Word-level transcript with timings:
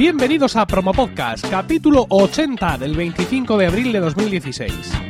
Bienvenidos 0.00 0.56
a 0.56 0.66
Promo 0.66 0.94
Podcast, 0.94 1.46
capítulo 1.50 2.06
80 2.08 2.78
del 2.78 2.96
25 2.96 3.58
de 3.58 3.66
abril 3.66 3.92
de 3.92 4.00
2016. 4.00 5.09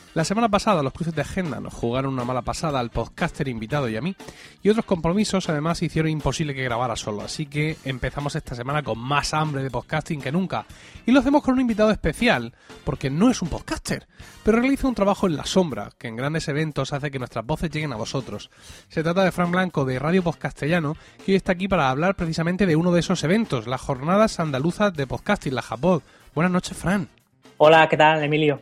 La 0.13 0.25
semana 0.25 0.49
pasada 0.49 0.83
los 0.83 0.91
cruces 0.91 1.15
de 1.15 1.21
agenda 1.21 1.61
nos 1.61 1.73
jugaron 1.73 2.11
una 2.11 2.25
mala 2.25 2.41
pasada 2.41 2.81
al 2.81 2.89
podcaster 2.89 3.47
invitado 3.47 3.87
y 3.87 3.95
a 3.95 4.01
mí, 4.01 4.13
y 4.61 4.67
otros 4.67 4.83
compromisos 4.83 5.47
además 5.47 5.81
hicieron 5.81 6.11
imposible 6.11 6.53
que 6.53 6.65
grabara 6.65 6.97
solo, 6.97 7.21
así 7.21 7.45
que 7.45 7.77
empezamos 7.85 8.35
esta 8.35 8.53
semana 8.53 8.83
con 8.83 8.99
más 8.99 9.33
hambre 9.33 9.63
de 9.63 9.71
podcasting 9.71 10.19
que 10.19 10.33
nunca, 10.33 10.65
y 11.05 11.13
lo 11.13 11.21
hacemos 11.21 11.41
con 11.41 11.53
un 11.53 11.61
invitado 11.61 11.91
especial, 11.91 12.53
porque 12.83 13.09
no 13.09 13.31
es 13.31 13.41
un 13.41 13.47
podcaster, 13.47 14.05
pero 14.43 14.59
realiza 14.59 14.89
un 14.89 14.95
trabajo 14.95 15.27
en 15.27 15.37
la 15.37 15.45
sombra, 15.45 15.91
que 15.97 16.09
en 16.09 16.17
grandes 16.17 16.49
eventos 16.49 16.91
hace 16.91 17.09
que 17.09 17.19
nuestras 17.19 17.45
voces 17.45 17.71
lleguen 17.71 17.93
a 17.93 17.97
vosotros. 17.97 18.49
Se 18.89 19.03
trata 19.03 19.23
de 19.23 19.31
Fran 19.31 19.51
Blanco 19.51 19.85
de 19.85 19.97
Radio 19.97 20.23
Podcastellano, 20.23 20.97
que 21.25 21.31
hoy 21.31 21.35
está 21.37 21.53
aquí 21.53 21.69
para 21.69 21.89
hablar 21.89 22.15
precisamente 22.15 22.65
de 22.65 22.75
uno 22.75 22.91
de 22.91 22.99
esos 22.99 23.23
eventos, 23.23 23.65
las 23.65 23.79
jornadas 23.79 24.41
andaluzas 24.41 24.93
de 24.93 25.07
podcasting, 25.07 25.55
la 25.55 25.61
Japod. 25.61 26.01
Buenas 26.35 26.51
noches, 26.51 26.75
Fran. 26.75 27.07
Hola, 27.55 27.87
¿qué 27.87 27.95
tal, 27.95 28.21
Emilio? 28.23 28.59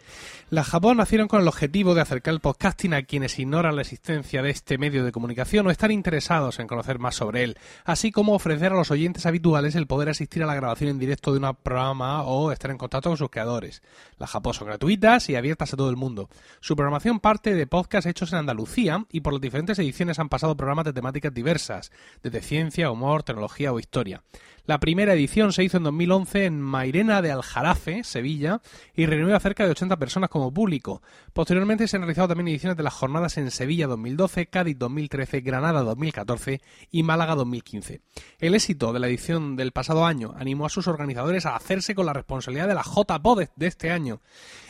Las 0.52 0.68
Japón 0.68 0.98
nacieron 0.98 1.28
con 1.28 1.42
el 1.42 1.48
objetivo 1.48 1.94
de 1.94 2.02
acercar 2.02 2.34
el 2.34 2.40
podcasting 2.40 2.96
a 2.96 3.04
quienes 3.04 3.38
ignoran 3.38 3.76
la 3.76 3.84
existencia 3.84 4.42
de 4.42 4.50
este 4.50 4.80
medio 4.80 5.04
de 5.04 5.12
comunicación 5.12 5.68
o 5.68 5.70
están 5.70 5.92
interesados 5.92 6.58
en 6.58 6.66
conocer 6.66 6.98
más 6.98 7.14
sobre 7.14 7.44
él, 7.44 7.58
así 7.86 8.12
como 8.12 8.34
ofrecer 8.34 8.72
a 8.72 8.76
los 8.76 8.90
oyentes 8.90 9.28
habituales 9.28 9.76
el 9.76 9.86
poder 9.86 10.10
asistir 10.10 10.42
a 10.42 10.48
la 10.48 10.56
grabación 10.56 10.90
en 10.90 10.98
directo 10.98 11.32
de 11.32 11.38
un 11.38 11.56
programa 11.62 12.24
o 12.24 12.52
estar 12.52 12.72
en 12.72 12.80
contacto 12.80 13.12
con 13.12 13.18
sus 13.18 13.30
creadores. 13.30 13.84
Las 14.18 14.32
Japón 14.32 14.56
son 14.56 14.70
gratuitas 14.70 15.30
y 15.30 15.36
abiertas 15.36 15.72
a 15.72 15.78
todo 15.78 15.92
el 15.92 15.98
mundo. 15.98 16.30
Su 16.62 16.76
programación 16.76 17.20
parte 17.20 17.54
de 17.54 17.68
podcasts 17.68 18.10
hechos 18.10 18.34
en 18.34 18.40
Andalucía 18.40 19.06
y 19.12 19.22
por 19.22 19.34
las 19.34 19.42
diferentes 19.44 19.78
ediciones 19.78 20.18
han 20.18 20.30
pasado 20.30 20.58
programas 20.58 20.86
de 20.86 20.94
temáticas 20.94 21.32
diversas, 21.32 21.92
desde 22.24 22.42
ciencia, 22.42 22.90
humor, 22.90 23.22
tecnología 23.22 23.72
o 23.72 23.78
historia. 23.78 24.24
La 24.70 24.80
primera 24.80 25.16
edición 25.16 25.52
se 25.52 25.64
hizo 25.64 25.78
en 25.78 25.84
2011 25.86 26.46
en 26.46 26.62
Mairena 26.62 27.24
de 27.24 27.32
Aljarafe, 27.32 28.04
Sevilla, 28.04 28.62
y 28.94 29.08
reunió 29.08 29.36
a 29.36 29.40
cerca 29.40 29.66
de 29.66 29.72
80 29.72 29.98
personas 29.98 30.30
como 30.30 30.54
público. 30.54 31.02
Posteriormente 31.34 31.88
se 31.88 31.98
han 31.98 32.04
realizado 32.04 32.28
también 32.28 32.50
ediciones 32.50 32.78
de 32.78 32.84
las 32.84 32.94
jornadas 32.94 33.40
en 33.40 33.50
Sevilla 33.50 33.88
2012, 33.88 34.46
Cádiz 34.46 34.78
2013, 34.78 35.42
Granada 35.42 35.82
2014 35.82 36.62
y 36.92 37.02
Málaga 37.02 37.34
2015. 37.34 38.02
El 38.38 38.54
éxito 38.54 38.94
de 38.94 39.00
la 39.00 39.08
edición 39.08 39.56
del 39.56 39.72
pasado 39.72 40.06
año 40.06 40.36
animó 40.38 40.68
a 40.68 40.70
sus 40.70 40.88
organizadores 40.88 41.48
a 41.48 41.56
hacerse 41.56 41.96
con 41.96 42.06
la 42.06 42.14
responsabilidad 42.14 42.68
de 42.68 42.76
la 42.76 42.84
JPod 42.84 43.46
de 43.56 43.66
este 43.66 43.90
año. 43.90 44.22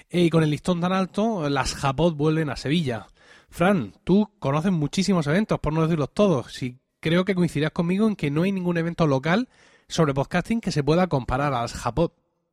Y 0.09 0.30
con 0.30 0.44
el 0.44 0.52
listón 0.52 0.80
tan 0.80 0.94
alto, 0.94 1.50
las 1.50 1.75
JPod 1.75 2.14
vuelven 2.14 2.50
a 2.50 2.55
Sevilla. 2.55 3.08
Fran, 3.50 3.92
tú 4.05 4.31
conoces 4.39 4.72
muchísimos 4.72 5.27
eventos, 5.27 5.59
por 5.59 5.73
no 5.73 5.81
decirlos 5.81 6.14
todos, 6.14 6.64
y 6.64 6.77
creo 7.02 7.25
que 7.25 7.36
coincidirás 7.36 7.73
conmigo 7.73 8.08
en 8.08 8.16
que 8.16 8.31
no 8.31 8.44
hay 8.44 8.53
ningún 8.53 8.77
evento 8.77 9.05
local 9.05 9.50
sobre 9.90 10.14
podcasting 10.14 10.62
que 10.62 10.72
se 10.72 10.84
pueda 10.84 11.08
comparar 11.08 11.52
a 11.54 11.62
las 11.62 11.73
Japod. 11.73 12.12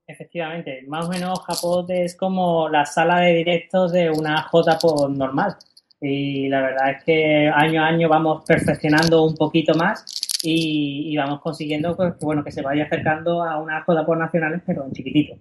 Efectivamente, 0.09 0.85
más 0.89 1.07
o 1.07 1.11
menos 1.11 1.41
Japod 1.41 1.91
es 1.91 2.17
como 2.17 2.69
la 2.69 2.87
sala 2.87 3.21
de 3.21 3.35
directos 3.35 3.93
de 3.93 4.11
una 4.11 4.49
JPod 4.51 5.11
normal. 5.11 5.57
Y 6.01 6.49
la 6.49 6.63
verdad 6.63 6.91
es 6.91 7.05
que 7.05 7.49
año 7.55 7.83
a 7.83 7.89
año 7.89 8.09
vamos 8.09 8.45
perfeccionando 8.47 9.25
un 9.25 9.35
poquito 9.35 9.75
más 9.75 10.05
y, 10.43 11.17
vamos 11.17 11.41
consiguiendo 11.41 11.97
pues, 11.97 12.15
bueno, 12.21 12.43
que 12.43 12.53
se 12.53 12.63
vaya 12.63 12.85
acercando 12.85 13.43
a 13.43 13.61
unas 13.61 13.85
JPod 13.87 14.17
nacionales, 14.17 14.63
pero 14.65 14.85
en 14.85 14.93
chiquitito. 14.93 15.37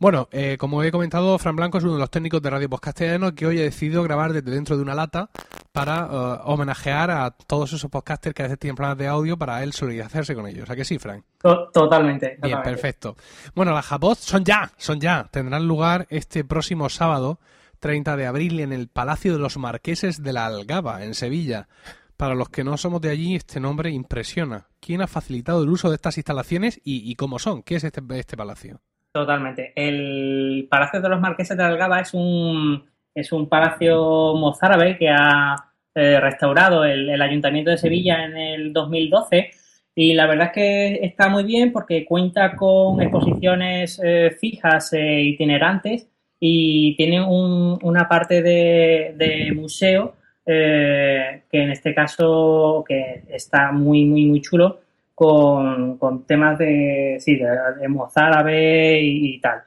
Bueno, 0.00 0.30
eh, 0.32 0.56
como 0.58 0.82
he 0.82 0.90
comentado, 0.90 1.38
Fran 1.38 1.56
Blanco 1.56 1.76
es 1.76 1.84
uno 1.84 1.92
de 1.92 1.98
los 1.98 2.10
técnicos 2.10 2.40
de 2.40 2.48
Radio 2.48 2.70
Podcastellano 2.70 3.34
que 3.34 3.46
hoy 3.46 3.58
ha 3.58 3.64
decidido 3.64 4.02
grabar 4.02 4.32
desde 4.32 4.50
dentro 4.50 4.74
de 4.78 4.82
una 4.82 4.94
lata 4.94 5.28
para 5.72 6.06
uh, 6.06 6.50
homenajear 6.50 7.10
a 7.10 7.30
todos 7.32 7.74
esos 7.74 7.90
podcasters 7.90 8.34
que 8.34 8.40
a 8.40 8.46
veces 8.46 8.58
tienen 8.58 8.76
problemas 8.76 8.96
de 8.96 9.08
audio 9.08 9.36
para 9.36 9.62
él 9.62 9.74
solidarizarse 9.74 10.34
con 10.34 10.46
ellos. 10.46 10.70
¿A 10.70 10.74
que 10.74 10.86
sí, 10.86 10.98
Frank? 10.98 11.22
Totalmente, 11.74 12.38
Bien, 12.42 12.62
perfecto. 12.62 13.14
Bueno, 13.54 13.74
las 13.74 13.84
Japot 13.84 14.16
son 14.16 14.42
ya, 14.42 14.72
son 14.78 15.00
ya. 15.00 15.28
Tendrán 15.30 15.68
lugar 15.68 16.06
este 16.08 16.44
próximo 16.44 16.88
sábado, 16.88 17.38
30 17.80 18.16
de 18.16 18.26
abril, 18.26 18.60
en 18.60 18.72
el 18.72 18.88
Palacio 18.88 19.34
de 19.34 19.38
los 19.38 19.58
Marqueses 19.58 20.22
de 20.22 20.32
la 20.32 20.46
Algaba, 20.46 21.04
en 21.04 21.12
Sevilla. 21.12 21.68
Para 22.16 22.34
los 22.34 22.48
que 22.48 22.64
no 22.64 22.78
somos 22.78 23.02
de 23.02 23.10
allí, 23.10 23.36
este 23.36 23.60
nombre 23.60 23.90
impresiona. 23.90 24.68
¿Quién 24.80 25.02
ha 25.02 25.06
facilitado 25.06 25.62
el 25.62 25.68
uso 25.68 25.90
de 25.90 25.96
estas 25.96 26.16
instalaciones 26.16 26.80
y, 26.82 27.14
cómo 27.16 27.38
son? 27.38 27.62
¿Qué 27.62 27.76
es 27.76 27.84
este, 27.84 28.00
este 28.18 28.38
palacio? 28.38 28.80
Totalmente. 29.12 29.72
El 29.74 30.68
Palacio 30.70 31.00
de 31.00 31.08
los 31.08 31.20
Marqueses 31.20 31.56
de 31.56 31.64
Algaba 31.64 32.00
es 32.00 32.14
un 32.14 32.84
es 33.14 33.32
un 33.32 33.48
palacio 33.48 34.34
mozárabe 34.36 34.96
que 34.96 35.08
ha 35.08 35.56
eh, 35.94 36.20
restaurado 36.20 36.84
el, 36.84 37.20
Ayuntamiento 37.20 37.70
de 37.70 37.78
Sevilla 37.78 38.24
en 38.24 38.36
el 38.36 38.72
2012 38.72 39.50
y 39.96 40.14
la 40.14 40.26
verdad 40.26 40.46
es 40.46 40.52
que 40.52 40.94
está 41.02 41.28
muy 41.28 41.42
bien 41.42 41.72
porque 41.72 42.04
cuenta 42.04 42.54
con 42.54 43.02
exposiciones 43.02 44.00
eh, 44.02 44.36
fijas 44.38 44.92
e 44.92 45.22
itinerantes 45.22 46.08
y 46.38 46.96
tiene 46.96 47.20
una 47.20 48.08
parte 48.08 48.42
de, 48.42 49.52
museo 49.54 50.14
que 50.46 51.42
en 51.52 51.70
este 51.70 51.94
caso 51.94 52.84
que 52.86 53.24
está 53.28 53.72
muy 53.72 54.04
muy 54.04 54.24
muy 54.26 54.40
chulo 54.40 54.80
con, 55.20 56.24
temas 56.26 56.56
de, 56.56 57.18
sí, 57.20 57.36
de, 57.36 57.88
mozárabe 57.88 59.00
y, 59.02 59.38
tal. 59.38 59.62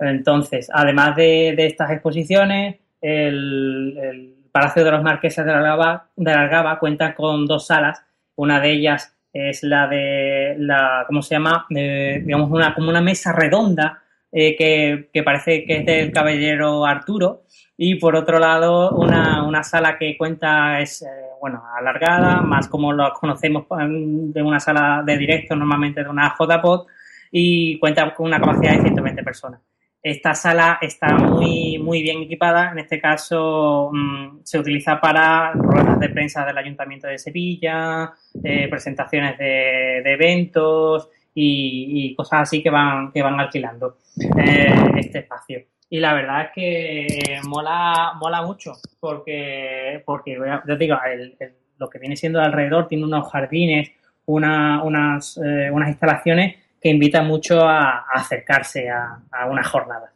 Entonces, 0.00 0.68
además 0.72 1.14
de 1.14 1.54
estas 1.58 1.92
exposiciones, 1.92 2.76
el, 3.00 4.34
Palacio 4.50 4.84
de 4.84 4.90
los 4.90 5.02
Marqueses 5.02 5.44
de 5.44 5.52
Algaba, 5.52 6.78
cuenta 6.78 7.14
con 7.14 7.44
dos 7.44 7.66
salas. 7.66 8.02
Una 8.36 8.58
de 8.58 8.72
ellas 8.72 9.14
es 9.30 9.62
la 9.62 9.86
de 9.86 10.56
la, 10.58 11.04
¿cómo 11.06 11.20
se 11.20 11.34
llama? 11.34 11.66
digamos, 11.68 12.50
una, 12.50 12.74
como 12.74 12.88
una 12.88 13.02
mesa 13.02 13.32
redonda 13.32 14.02
eh, 14.38 15.08
que, 15.10 15.22
parece 15.22 15.64
que 15.64 15.78
es 15.78 15.86
del 15.86 16.12
caballero 16.12 16.84
Arturo. 16.84 17.44
Y 17.78 17.94
por 17.94 18.14
otro 18.16 18.38
lado, 18.38 18.90
una, 18.90 19.62
sala 19.62 19.96
que 19.96 20.14
cuenta 20.18 20.78
es, 20.78 21.00
eh, 21.00 21.06
bueno, 21.40 21.62
alargada, 21.74 22.42
más 22.42 22.68
como 22.68 22.92
lo 22.92 23.14
conocemos 23.14 23.64
de 23.70 24.42
una 24.42 24.60
sala 24.60 25.02
de 25.06 25.16
directo, 25.16 25.56
normalmente 25.56 26.04
de 26.04 26.10
una 26.10 26.34
JPod, 26.38 26.86
y 27.32 27.78
cuenta 27.78 28.14
con 28.14 28.26
una 28.26 28.38
capacidad 28.38 28.76
de 28.76 28.82
120 28.82 29.22
personas. 29.22 29.60
Esta 30.02 30.34
sala 30.34 30.78
está 30.82 31.16
muy, 31.16 31.78
muy 31.78 32.02
bien 32.02 32.22
equipada. 32.22 32.72
En 32.72 32.78
este 32.78 33.00
caso 33.00 33.90
mm, 33.90 34.40
se 34.42 34.58
utiliza 34.58 35.00
para 35.00 35.52
ruedas 35.52 35.98
de 35.98 36.10
prensa 36.10 36.44
del 36.44 36.58
Ayuntamiento 36.58 37.08
de 37.08 37.18
Sevilla, 37.18 38.12
eh, 38.44 38.68
presentaciones 38.68 39.38
de, 39.38 40.12
eventos 40.12 41.08
y, 41.38 42.14
cosas 42.14 42.42
así 42.42 42.62
que 42.62 42.70
van, 42.70 43.12
que 43.12 43.22
van 43.22 43.38
alquilando 43.38 43.98
eh, 44.38 44.74
este 44.96 45.18
espacio. 45.20 45.62
Y 45.88 46.00
la 46.00 46.14
verdad 46.14 46.46
es 46.46 46.50
que 46.54 47.40
mola, 47.46 48.14
mola 48.18 48.42
mucho 48.42 48.72
porque, 48.98 50.02
porque 50.04 50.36
ya 50.66 50.74
digo, 50.76 50.96
lo 51.78 51.88
que 51.88 51.98
viene 51.98 52.16
siendo 52.16 52.40
alrededor 52.40 52.88
tiene 52.88 53.04
unos 53.04 53.30
jardines, 53.30 53.90
unas, 54.24 55.36
eh, 55.36 55.70
unas 55.70 55.88
instalaciones 55.88 56.56
que 56.80 56.88
invita 56.88 57.22
mucho 57.22 57.60
a, 57.62 58.06
acercarse 58.12 58.88
a, 58.90 59.46
una 59.48 59.62
jornada. 59.62 60.12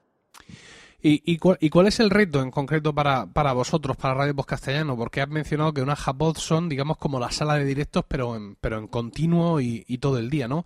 ¿Y, 1.02 1.22
y, 1.24 1.38
cuál, 1.38 1.86
es 1.86 1.98
el 1.98 2.10
reto 2.10 2.42
en 2.42 2.50
concreto 2.50 2.94
para, 2.94 3.26
para 3.26 3.54
vosotros, 3.54 3.96
para 3.96 4.14
Radio 4.14 4.34
Voz 4.34 4.44
Castellano? 4.44 4.96
Porque 4.96 5.22
has 5.22 5.28
mencionado 5.28 5.72
que 5.72 5.80
unas 5.80 5.98
Japod 5.98 6.36
son, 6.36 6.68
digamos, 6.68 6.98
como 6.98 7.18
la 7.18 7.30
sala 7.30 7.54
de 7.54 7.64
directos, 7.64 8.04
pero 8.06 8.36
en, 8.36 8.56
pero 8.56 8.76
en 8.76 8.86
continuo 8.86 9.60
y, 9.60 9.98
todo 9.98 10.18
el 10.18 10.28
día, 10.28 10.46
¿no? 10.46 10.64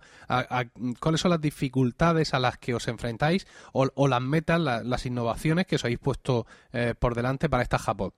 ¿Cuáles 0.99 1.21
son 1.21 1.31
las 1.31 1.41
dificultades 1.41 2.33
a 2.33 2.39
las 2.39 2.57
que 2.57 2.73
os 2.73 2.87
enfrentáis 2.87 3.47
o, 3.71 4.07
las 4.07 4.21
metas, 4.21 4.59
las 4.59 5.05
innovaciones 5.05 5.67
que 5.67 5.75
os 5.75 5.85
habéis 5.85 5.99
puesto 5.99 6.45
eh, 6.73 6.95
por 6.97 7.15
delante 7.15 7.47
para 7.49 7.63
esta 7.63 7.77
Japod? 7.77 8.11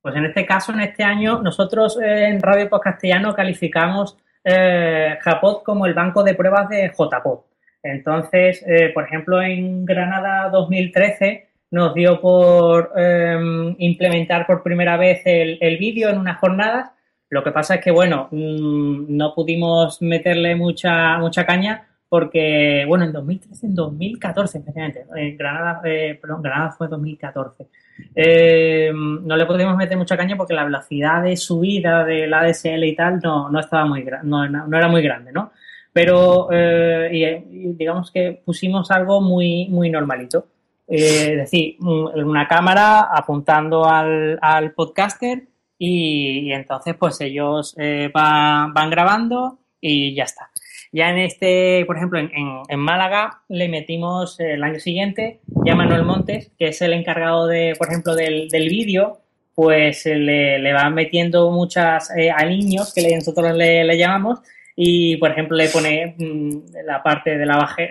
Pues 0.00 0.14
en 0.16 0.26
este 0.26 0.46
caso, 0.46 0.72
en 0.72 0.80
este 0.80 1.02
año, 1.02 1.42
nosotros 1.42 1.98
eh, 2.00 2.28
en 2.28 2.40
Radio 2.40 2.68
Post 2.68 2.84
Castellano 2.84 3.34
calificamos 3.34 4.16
eh, 4.44 5.18
Japod 5.20 5.62
como 5.62 5.84
el 5.86 5.94
banco 5.94 6.22
de 6.22 6.34
pruebas 6.34 6.68
de 6.68 6.90
JPod. 6.96 7.49
Entonces, 7.82 8.64
eh, 8.66 8.90
por 8.92 9.04
ejemplo, 9.04 9.40
en 9.42 9.84
Granada 9.84 10.50
2013 10.50 11.48
nos 11.70 11.94
dio 11.94 12.20
por 12.20 12.92
em, 12.96 13.74
implementar 13.78 14.46
por 14.46 14.62
primera 14.62 14.96
vez 14.96 15.22
el, 15.24 15.78
vídeo 15.78 16.10
en 16.10 16.18
unas 16.18 16.38
jornadas. 16.38 16.90
Lo 17.28 17.44
que 17.44 17.52
pasa 17.52 17.76
es 17.76 17.80
que, 17.80 17.90
bueno, 17.92 18.28
mm, 18.30 19.16
no 19.16 19.34
pudimos 19.34 20.02
meterle 20.02 20.56
mucha, 20.56 21.18
mucha 21.18 21.46
caña 21.46 21.86
porque, 22.08 22.84
bueno, 22.88 23.04
en 23.04 23.12
2013, 23.12 23.66
en 23.68 23.74
2014, 23.76 24.58
especialmente, 24.58 25.06
en 25.14 25.36
Granada, 25.36 25.80
eh, 25.84 26.18
perdón, 26.20 26.42
Granada 26.42 26.72
fue 26.72 26.88
2014. 26.88 27.68
Eh, 28.16 28.90
no 28.92 29.36
le 29.36 29.46
podíamos 29.46 29.76
meter 29.76 29.96
mucha 29.96 30.16
caña 30.16 30.36
porque 30.36 30.54
la 30.54 30.64
velocidad 30.64 31.22
de 31.22 31.36
subida 31.36 32.04
de 32.04 32.26
la 32.26 32.40
ADSL 32.40 32.82
y 32.84 32.96
tal 32.96 33.20
no, 33.22 33.48
no 33.48 33.60
estaba 33.60 33.86
muy 33.86 34.04
no, 34.24 34.48
no 34.48 34.76
era 34.76 34.88
muy 34.88 35.02
grande, 35.02 35.30
¿no? 35.32 35.52
Pero 35.92 36.48
eh, 36.52 37.44
digamos 37.48 38.10
que 38.10 38.40
pusimos 38.44 38.90
algo 38.90 39.20
muy, 39.20 39.68
muy 39.68 39.90
normalito. 39.90 40.46
es 40.86 41.36
decir, 41.36 41.76
una 41.80 42.46
cámara 42.46 43.08
apuntando 43.12 43.84
al, 43.84 44.38
al 44.40 44.72
podcaster 44.72 45.44
y, 45.78 46.52
entonces 46.52 46.94
pues 46.96 47.20
ellos 47.20 47.74
van, 48.12 48.72
van 48.74 48.90
grabando 48.90 49.58
y 49.80 50.14
ya 50.14 50.24
está. 50.24 50.50
Ya 50.92 51.10
en 51.10 51.18
este, 51.18 51.84
por 51.86 51.96
ejemplo, 51.96 52.18
en, 52.18 52.30
en, 52.68 52.80
Málaga 52.80 53.42
le 53.48 53.68
metimos 53.68 54.40
el 54.40 54.62
año 54.62 54.80
siguiente 54.80 55.40
ya 55.64 55.76
Manuel 55.76 56.04
Montes, 56.04 56.50
que 56.58 56.68
es 56.68 56.82
el 56.82 56.92
encargado 56.92 57.46
de, 57.46 57.74
por 57.78 57.88
ejemplo, 57.88 58.14
del, 58.16 58.48
del 58.48 58.68
vídeo, 58.68 59.20
pues 59.54 60.04
le, 60.06 60.58
le 60.58 60.72
van 60.72 60.94
metiendo 60.94 61.50
muchas 61.52 62.10
eh, 62.16 62.30
aliños 62.30 62.92
que 62.92 63.14
nosotros 63.14 63.54
le, 63.54 63.84
le, 63.84 63.98
llamamos 63.98 64.40
y, 64.82 65.18
por 65.18 65.30
ejemplo, 65.30 65.58
le 65.58 65.68
pone 65.68 66.14
mm, 66.16 66.86
la 66.86 67.02
parte 67.02 67.36
de 67.36 67.44
la 67.44 67.58
baje, 67.58 67.90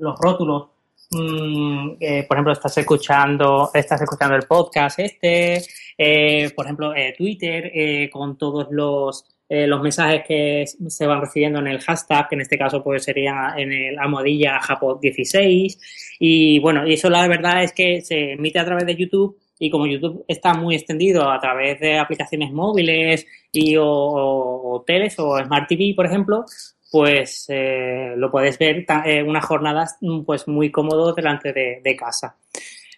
los 0.00 0.18
rótulos. 0.18 0.68
Mm, 1.12 1.90
por 2.26 2.36
ejemplo, 2.36 2.52
estás 2.52 2.76
escuchando, 2.78 3.70
estás 3.72 4.02
escuchando 4.02 4.34
el 4.34 4.42
podcast 4.42 4.98
este, 4.98 5.62
eh, 5.96 6.50
por 6.56 6.64
ejemplo, 6.64 6.92
eh, 6.92 7.14
Twitter 7.16 8.10
con 8.10 8.36
todos 8.36 8.66
los 8.70 9.26
los 9.54 9.82
mensajes 9.82 10.22
que 10.26 10.64
se 10.88 11.06
van 11.06 11.20
recibiendo 11.20 11.58
en 11.58 11.66
el 11.66 11.78
hashtag, 11.78 12.26
que 12.26 12.36
en 12.36 12.40
este 12.40 12.56
caso 12.56 12.82
pues 12.82 13.04
sería 13.04 13.52
en 13.54 13.70
el 13.70 13.98
almohadilla 13.98 14.58
Japón16. 14.58 15.78
Y 16.18 16.58
bueno, 16.58 16.86
y 16.86 16.94
eso 16.94 17.10
la 17.10 17.28
verdad 17.28 17.62
es 17.62 17.74
que 17.74 18.00
se 18.00 18.32
emite 18.32 18.58
a 18.58 18.64
través 18.64 18.86
de 18.86 18.96
YouTube 18.96 19.36
y 19.62 19.70
como 19.70 19.86
YouTube 19.86 20.24
está 20.26 20.54
muy 20.54 20.74
extendido 20.74 21.30
a 21.30 21.38
través 21.38 21.78
de 21.78 21.96
aplicaciones 21.96 22.50
móviles 22.50 23.24
y 23.52 23.76
o, 23.76 23.86
o, 23.86 24.82
teles 24.84 25.14
o 25.20 25.38
Smart 25.38 25.68
TV, 25.68 25.92
por 25.94 26.04
ejemplo, 26.04 26.44
pues 26.90 27.46
eh, 27.48 28.14
lo 28.16 28.28
puedes 28.28 28.58
ver 28.58 28.84
en 29.04 29.28
unas 29.28 29.44
jornadas 29.44 29.98
pues 30.26 30.48
muy 30.48 30.72
cómodo 30.72 31.14
delante 31.14 31.52
de, 31.52 31.96
casa. 31.96 32.36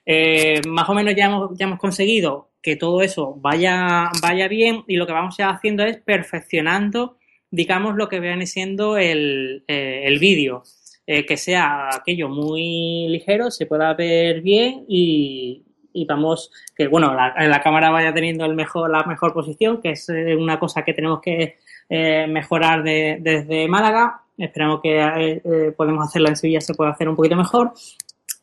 Eh, 0.06 0.62
más 0.66 0.88
o 0.88 0.94
menos 0.94 1.14
ya 1.14 1.26
hemos, 1.26 1.50
ya 1.58 1.66
hemos 1.66 1.78
conseguido 1.78 2.52
que 2.62 2.76
todo 2.76 3.02
eso 3.02 3.34
vaya, 3.36 4.08
vaya 4.22 4.48
bien 4.48 4.84
y 4.88 4.96
lo 4.96 5.06
que 5.06 5.12
vamos 5.12 5.38
a 5.40 5.50
haciendo 5.50 5.84
es 5.84 5.98
perfeccionando, 5.98 7.18
digamos, 7.50 7.94
lo 7.94 8.08
que 8.08 8.20
viene 8.20 8.46
siendo 8.46 8.96
el, 8.96 9.64
eh, 9.68 10.16
vídeo. 10.18 10.62
Eh, 11.06 11.26
que 11.26 11.36
sea 11.36 11.90
aquello 11.94 12.30
muy 12.30 13.06
ligero, 13.10 13.50
se 13.50 13.66
pueda 13.66 13.92
ver 13.92 14.40
bien 14.40 14.86
y, 14.88 15.62
vamos, 16.06 16.50
que 16.74 16.88
bueno, 16.88 17.14
la, 17.14 17.60
cámara 17.62 17.90
vaya 17.90 18.12
teniendo 18.12 18.44
el 18.44 18.54
mejor, 18.54 18.90
la 18.90 19.04
mejor 19.04 19.32
posición, 19.32 19.80
que 19.80 19.90
es 19.90 20.08
eh, 20.08 20.34
una 20.34 20.58
cosa 20.58 20.82
que 20.82 20.94
tenemos 20.94 21.20
que 21.20 21.58
mejorar 21.88 22.82
desde 22.82 23.68
Málaga. 23.68 24.22
Esperamos 24.36 24.80
que 24.82 25.72
podemos 25.76 26.08
hacerla 26.08 26.30
en 26.30 26.36
Sevilla, 26.36 26.60
se 26.60 26.74
pueda 26.74 26.90
hacer 26.90 27.08
un 27.08 27.14
poquito 27.14 27.36
mejor, 27.36 27.72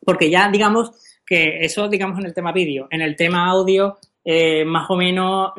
porque 0.06 0.30
ya 0.30 0.50
digamos 0.50 0.92
que 1.25 1.59
eso, 1.63 1.88
digamos, 1.88 2.19
en 2.19 2.25
el 2.25 2.33
tema 2.33 2.51
vídeo. 2.51 2.88
En 2.89 3.01
el 3.01 3.15
tema 3.15 3.50
audio, 3.50 3.97
eh, 4.25 4.65
más 4.65 4.89
o 4.89 4.97
menos 4.97 5.54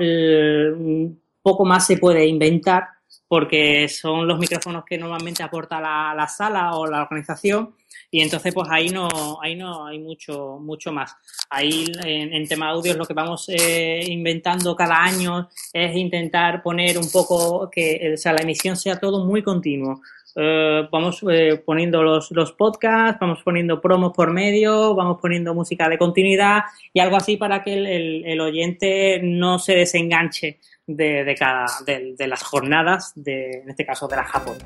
poco 1.42 1.64
más 1.64 1.86
se 1.86 1.96
puede 1.96 2.26
inventar 2.26 2.88
porque 3.32 3.88
son 3.88 4.28
los 4.28 4.38
micrófonos 4.38 4.84
que 4.84 4.98
normalmente 4.98 5.42
aporta 5.42 5.80
la, 5.80 6.28
sala 6.28 6.76
o 6.76 6.86
la 6.86 7.00
organización 7.00 7.74
y 8.10 8.20
entonces 8.20 8.52
pues 8.52 8.68
ahí 8.70 8.90
no 8.90 9.08
ahí 9.40 9.56
no 9.56 9.86
hay 9.86 10.00
mucho 10.00 10.58
mucho 10.60 10.92
más. 10.92 11.16
Ahí 11.48 11.90
en, 12.04 12.46
tema 12.46 12.68
audio 12.68 12.94
lo 12.94 13.06
que 13.06 13.14
vamos 13.14 13.48
eh, 13.48 14.04
inventando 14.06 14.76
cada 14.76 15.02
año 15.02 15.48
es 15.72 15.96
intentar 15.96 16.62
poner 16.62 16.98
un 16.98 17.10
poco 17.10 17.70
que 17.70 18.18
sea 18.18 18.34
la 18.34 18.42
emisión 18.42 18.76
sea 18.76 19.00
todo 19.00 19.24
muy 19.24 19.42
continuo. 19.42 20.02
Eh, 20.36 20.86
vamos 20.92 21.24
eh, 21.30 21.62
poniendo 21.64 22.02
los, 22.02 22.30
los 22.32 22.52
podcasts, 22.52 23.18
vamos 23.18 23.38
poniendo 23.42 23.80
promos 23.80 24.12
por 24.14 24.30
medio, 24.30 24.94
vamos 24.94 25.18
poniendo 25.22 25.54
música 25.54 25.88
de 25.88 25.96
continuidad 25.96 26.64
y 26.92 27.00
algo 27.00 27.16
así 27.16 27.38
para 27.38 27.62
que 27.62 27.72
el, 27.72 28.26
el, 28.26 28.40
oyente 28.40 29.20
no 29.22 29.58
se 29.58 29.74
desenganche 29.74 30.58
de, 30.96 31.24
de 31.24 31.34
cada, 31.34 31.66
de, 31.86 32.14
de, 32.16 32.26
las 32.26 32.42
jornadas, 32.42 33.12
de, 33.14 33.62
en 33.62 33.70
este 33.70 33.84
caso 33.84 34.08
de 34.08 34.16
la 34.16 34.24
Japón. 34.24 34.58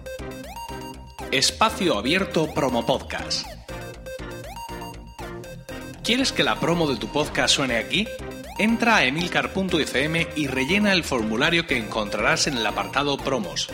Espacio 1.30 1.98
Abierto 1.98 2.52
Promo 2.54 2.84
Podcast. 2.86 3.46
¿Quieres 6.04 6.32
que 6.32 6.44
la 6.44 6.60
promo 6.60 6.86
de 6.86 6.96
tu 6.96 7.08
podcast 7.08 7.54
suene 7.54 7.76
aquí? 7.76 8.06
Entra 8.58 8.98
a 8.98 9.04
emilcar.fm 9.04 10.28
y 10.36 10.46
rellena 10.46 10.92
el 10.92 11.02
formulario 11.02 11.66
que 11.66 11.76
encontrarás 11.76 12.46
en 12.46 12.56
el 12.56 12.66
apartado 12.66 13.16
Promos 13.16 13.68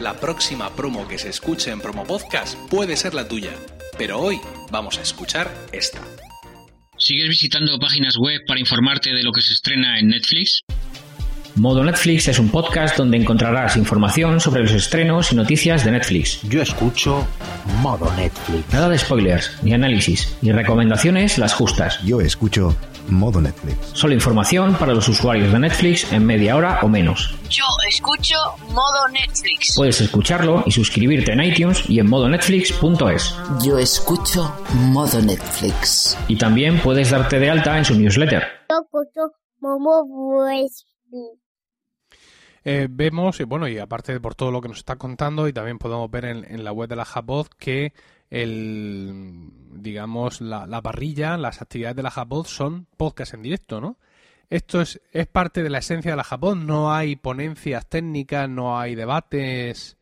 la 0.00 0.18
próxima 0.18 0.74
promo 0.74 1.06
que 1.06 1.18
se 1.18 1.28
escuche 1.28 1.70
en 1.70 1.80
Promo 1.80 2.06
Podcast 2.06 2.56
puede 2.70 2.96
ser 2.96 3.12
la 3.12 3.28
tuya, 3.28 3.52
pero 3.98 4.18
hoy 4.18 4.40
vamos 4.70 4.96
a 4.98 5.02
escuchar 5.02 5.54
esta. 5.72 6.00
¿Sigues 6.96 7.28
visitando 7.28 7.78
páginas 7.78 8.16
web 8.18 8.40
para 8.46 8.60
informarte 8.60 9.12
de 9.12 9.22
lo 9.22 9.30
que 9.30 9.42
se 9.42 9.52
estrena 9.52 9.98
en 9.98 10.08
Netflix? 10.08 10.62
Modo 11.60 11.84
Netflix 11.84 12.26
es 12.26 12.38
un 12.38 12.48
podcast 12.48 12.96
donde 12.96 13.18
encontrarás 13.18 13.76
información 13.76 14.40
sobre 14.40 14.62
los 14.62 14.72
estrenos 14.72 15.30
y 15.30 15.36
noticias 15.36 15.84
de 15.84 15.90
Netflix. 15.90 16.40
Yo 16.44 16.62
escucho 16.62 17.26
Modo 17.82 18.10
Netflix. 18.14 18.72
Nada 18.72 18.88
de 18.88 18.96
spoilers, 18.96 19.62
ni 19.62 19.74
análisis, 19.74 20.38
ni 20.40 20.52
recomendaciones 20.52 21.36
las 21.36 21.52
justas. 21.52 22.00
Yo 22.02 22.22
escucho 22.22 22.74
Modo 23.10 23.42
Netflix. 23.42 23.76
Solo 23.92 24.14
información 24.14 24.74
para 24.76 24.94
los 24.94 25.06
usuarios 25.10 25.52
de 25.52 25.58
Netflix 25.58 26.10
en 26.14 26.24
media 26.24 26.56
hora 26.56 26.78
o 26.80 26.88
menos. 26.88 27.34
Yo 27.50 27.66
escucho 27.90 28.36
Modo 28.70 29.08
Netflix. 29.12 29.74
Puedes 29.76 30.00
escucharlo 30.00 30.62
y 30.64 30.70
suscribirte 30.70 31.32
en 31.32 31.42
iTunes 31.42 31.84
y 31.90 32.00
en 32.00 32.08
modonetflix.es. 32.08 33.34
Yo 33.62 33.78
escucho 33.78 34.50
Modo 34.72 35.20
Netflix. 35.20 36.16
Y 36.26 36.36
también 36.36 36.80
puedes 36.80 37.10
darte 37.10 37.38
de 37.38 37.50
alta 37.50 37.76
en 37.76 37.84
su 37.84 37.94
newsletter. 37.96 38.44
Yo 38.70 38.80
escucho 38.80 39.34
Modo 39.60 40.06
eh, 42.64 42.88
vemos, 42.90 43.40
y 43.40 43.44
bueno, 43.44 43.68
y 43.68 43.78
aparte 43.78 44.18
por 44.20 44.34
todo 44.34 44.50
lo 44.50 44.60
que 44.60 44.68
nos 44.68 44.78
está 44.78 44.96
contando, 44.96 45.48
y 45.48 45.52
también 45.52 45.78
podemos 45.78 46.10
ver 46.10 46.24
en, 46.26 46.64
la 46.64 46.72
web 46.72 46.88
de 46.88 46.96
la 46.96 47.04
Japod 47.04 47.46
que 47.58 47.92
el, 48.28 49.50
digamos, 49.72 50.40
la, 50.40 50.82
parrilla, 50.82 51.36
las 51.36 51.62
actividades 51.62 51.96
de 51.96 52.02
la 52.02 52.10
Japod 52.10 52.46
son 52.46 52.86
podcast 52.96 53.34
en 53.34 53.42
directo, 53.42 53.80
¿no? 53.80 53.96
Esto 54.50 54.80
es, 54.80 55.00
es 55.12 55.26
parte 55.26 55.62
de 55.62 55.70
la 55.70 55.78
esencia 55.78 56.10
de 56.10 56.16
la 56.16 56.24
Japod, 56.24 56.56
no 56.56 56.92
hay 56.92 57.16
ponencias 57.16 57.88
técnicas, 57.88 58.48
no 58.48 58.78
hay 58.78 58.94
debates. 58.94 59.96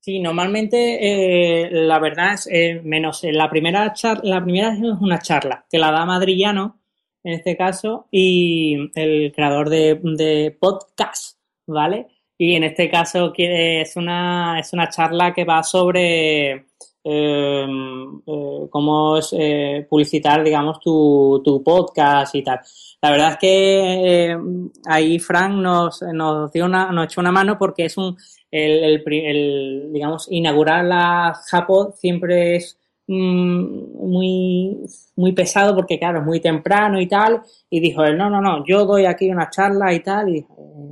Sí, 0.00 0.20
normalmente 0.20 1.64
eh, 1.64 1.68
la 1.72 1.98
verdad 1.98 2.34
es 2.34 2.48
eh, 2.52 2.80
menos 2.84 3.24
la 3.24 3.50
primera 3.50 3.92
charla, 3.92 4.20
la 4.22 4.44
primera 4.44 4.72
es 4.72 4.80
una 5.00 5.18
charla 5.18 5.64
que 5.68 5.78
la 5.78 5.90
da 5.90 6.04
Madrillano 6.04 6.78
en 7.24 7.32
este 7.32 7.56
caso 7.56 8.06
y 8.12 8.92
el 8.94 9.32
creador 9.32 9.68
de, 9.68 9.98
de 10.00 10.56
podcast 10.60 11.35
¿vale? 11.66 12.08
Y 12.38 12.54
en 12.54 12.64
este 12.64 12.90
caso 12.90 13.32
es 13.36 13.96
una, 13.96 14.60
es 14.60 14.72
una 14.72 14.88
charla 14.90 15.32
que 15.32 15.44
va 15.44 15.62
sobre 15.62 16.66
em, 17.02 18.18
eh, 18.26 18.66
cómo 18.70 19.16
es, 19.16 19.34
eh, 19.38 19.86
publicitar, 19.88 20.44
digamos, 20.44 20.80
tu, 20.80 21.40
tu, 21.44 21.62
podcast 21.62 22.34
y 22.34 22.42
tal. 22.42 22.60
La 23.00 23.10
verdad 23.10 23.32
es 23.32 23.38
que 23.38 24.32
eh, 24.32 24.38
ahí 24.86 25.18
Frank 25.18 25.54
nos, 25.54 26.02
nos 26.02 26.52
dio 26.52 26.66
una, 26.66 26.92
nos 26.92 27.06
echó 27.06 27.20
una 27.20 27.32
mano 27.32 27.56
porque 27.58 27.86
es 27.86 27.96
un, 27.96 28.16
el, 28.50 29.02
el, 29.06 29.90
digamos, 29.92 30.28
inaugurar 30.30 30.84
la 30.84 31.34
Japón 31.48 31.92
siempre 31.94 32.56
es 32.56 32.78
mm, 33.06 34.06
muy, 34.06 34.78
muy 35.16 35.32
pesado 35.32 35.74
porque, 35.74 35.98
claro, 35.98 36.20
es 36.20 36.26
muy 36.26 36.40
temprano 36.40 37.00
y 37.00 37.06
tal. 37.06 37.42
Y 37.70 37.80
dijo 37.80 38.04
él, 38.04 38.16
no, 38.18 38.30
no, 38.30 38.40
no, 38.40 38.64
yo 38.66 38.84
doy 38.84 39.06
aquí 39.06 39.30
una 39.30 39.50
charla 39.50 39.92
y 39.94 40.00
tal. 40.00 40.36
Y 40.36 40.46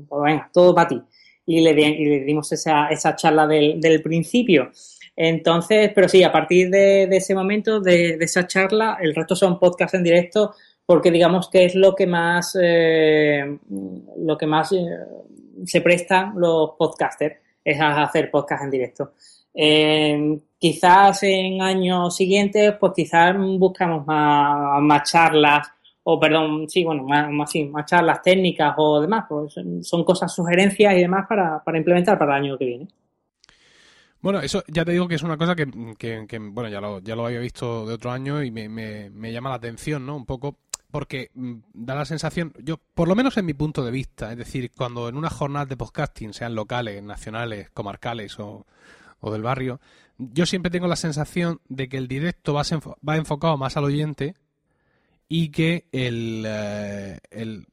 pues 0.08 0.23
venga, 0.23 0.50
todo 0.52 0.75
para 0.75 0.88
ti. 0.88 1.00
Y 1.46 1.61
le, 1.61 1.75
le 1.75 2.25
dimos 2.25 2.50
esa, 2.52 2.88
esa 2.88 3.14
charla 3.14 3.46
del, 3.46 3.80
del, 3.80 4.00
principio. 4.02 4.70
Entonces, 5.16 5.92
pero 5.94 6.08
sí, 6.08 6.23
a 6.23 6.32
partir 6.32 6.70
de, 6.70 7.04
ese 7.04 7.34
momento, 7.34 7.80
de, 7.80 8.16
esa 8.20 8.46
charla, 8.46 8.99
el 9.00 9.14
resto 9.14 9.37
son 9.37 9.58
podcasts 9.58 9.94
en 9.94 10.02
directo, 10.02 10.54
porque 10.87 11.11
digamos 11.11 11.49
que 11.49 11.66
es 11.66 11.75
lo 11.75 11.94
que 11.94 12.06
más, 12.06 12.56
eh, 12.61 13.58
lo 14.18 14.37
que 14.38 14.46
más 14.46 14.73
eh, 14.73 14.78
se 15.64 15.80
prestan 15.80 16.32
los 16.37 16.70
podcasters, 16.78 17.37
es 17.62 17.78
hacer 17.80 18.30
podcasts 18.30 18.64
en 18.64 18.70
directo. 18.70 19.12
Eh, 19.54 20.38
quizás 20.58 21.23
en 21.23 21.62
años 21.62 22.16
siguientes, 22.16 22.75
pues 22.80 22.92
quizás 22.96 23.37
buscamos 23.38 24.04
más 24.06 25.11
charlas 25.11 25.68
o 26.06 26.20
perdón, 26.20 26.68
sí, 26.68 26.84
bueno, 26.84 27.02
más, 27.04 27.30
más, 27.30 27.52
más 27.70 27.87
charlas 27.87 28.23
técnicas 28.23 28.75
o 28.76 29.00
demás, 29.00 29.25
pues 29.28 29.54
son 29.82 30.04
cosas, 30.04 30.34
sugerencias 30.34 30.94
y 30.94 31.00
demás 31.00 31.26
para, 31.26 31.62
para 31.64 31.78
implementar 31.78 32.18
para 32.18 32.37
el 32.37 32.44
año 32.44 32.58
que 32.58 32.66
viene. 32.66 32.88
Bueno, 34.20 34.40
eso 34.40 34.62
ya 34.68 34.84
te 34.84 34.92
digo 34.92 35.08
que 35.08 35.16
es 35.16 35.23
una 35.23 35.37
cosa 35.37 35.54
que, 35.54 35.66
que, 35.99 36.38
bueno, 36.38 36.68
ya 36.68 36.80
lo, 36.80 37.00
ya 37.00 37.16
lo 37.16 37.26
había 37.26 37.40
visto 37.40 37.87
de 37.87 37.94
otro 37.94 38.11
año 38.11 38.42
y 38.42 38.50
me, 38.50 38.68
me, 38.68 39.11
me 39.11 39.32
llama 39.32 39.50
la 39.50 39.56
atención, 39.56 40.06
¿no? 40.06 40.16
Un 40.16 40.25
poco 40.25 40.56
porque 40.90 41.30
mm, 41.34 41.54
da 41.73 41.94
la 41.94 42.04
sensación, 42.04 42.52
yo, 42.62 42.78
por 42.94 43.08
lo 43.08 43.14
menos 43.14 43.37
en 43.37 43.46
mi 43.46 43.54
punto 43.54 43.84
de 43.84 43.90
vista, 43.90 44.30
es 44.30 44.38
decir, 44.38 44.70
cuando 44.76 45.08
en 45.08 45.16
unas 45.16 45.32
jornadas 45.32 45.68
de 45.68 45.76
podcasting, 45.76 46.32
sean 46.32 46.54
locales, 46.54 47.02
nacionales, 47.02 47.70
comarcales 47.70 48.38
o, 48.38 48.66
o 49.20 49.32
del 49.32 49.42
barrio, 49.42 49.80
yo 50.18 50.46
siempre 50.46 50.70
tengo 50.70 50.87
la 50.87 50.96
sensación 50.96 51.61
de 51.68 51.88
que 51.88 51.96
el 51.96 52.08
directo 52.08 52.54
va 52.54 53.16
enfocado 53.16 53.56
más 53.56 53.76
al 53.76 53.84
oyente 53.84 54.37
y 55.36 55.48
que 55.48 55.88
el, 55.90 56.44
eh, 56.46 57.18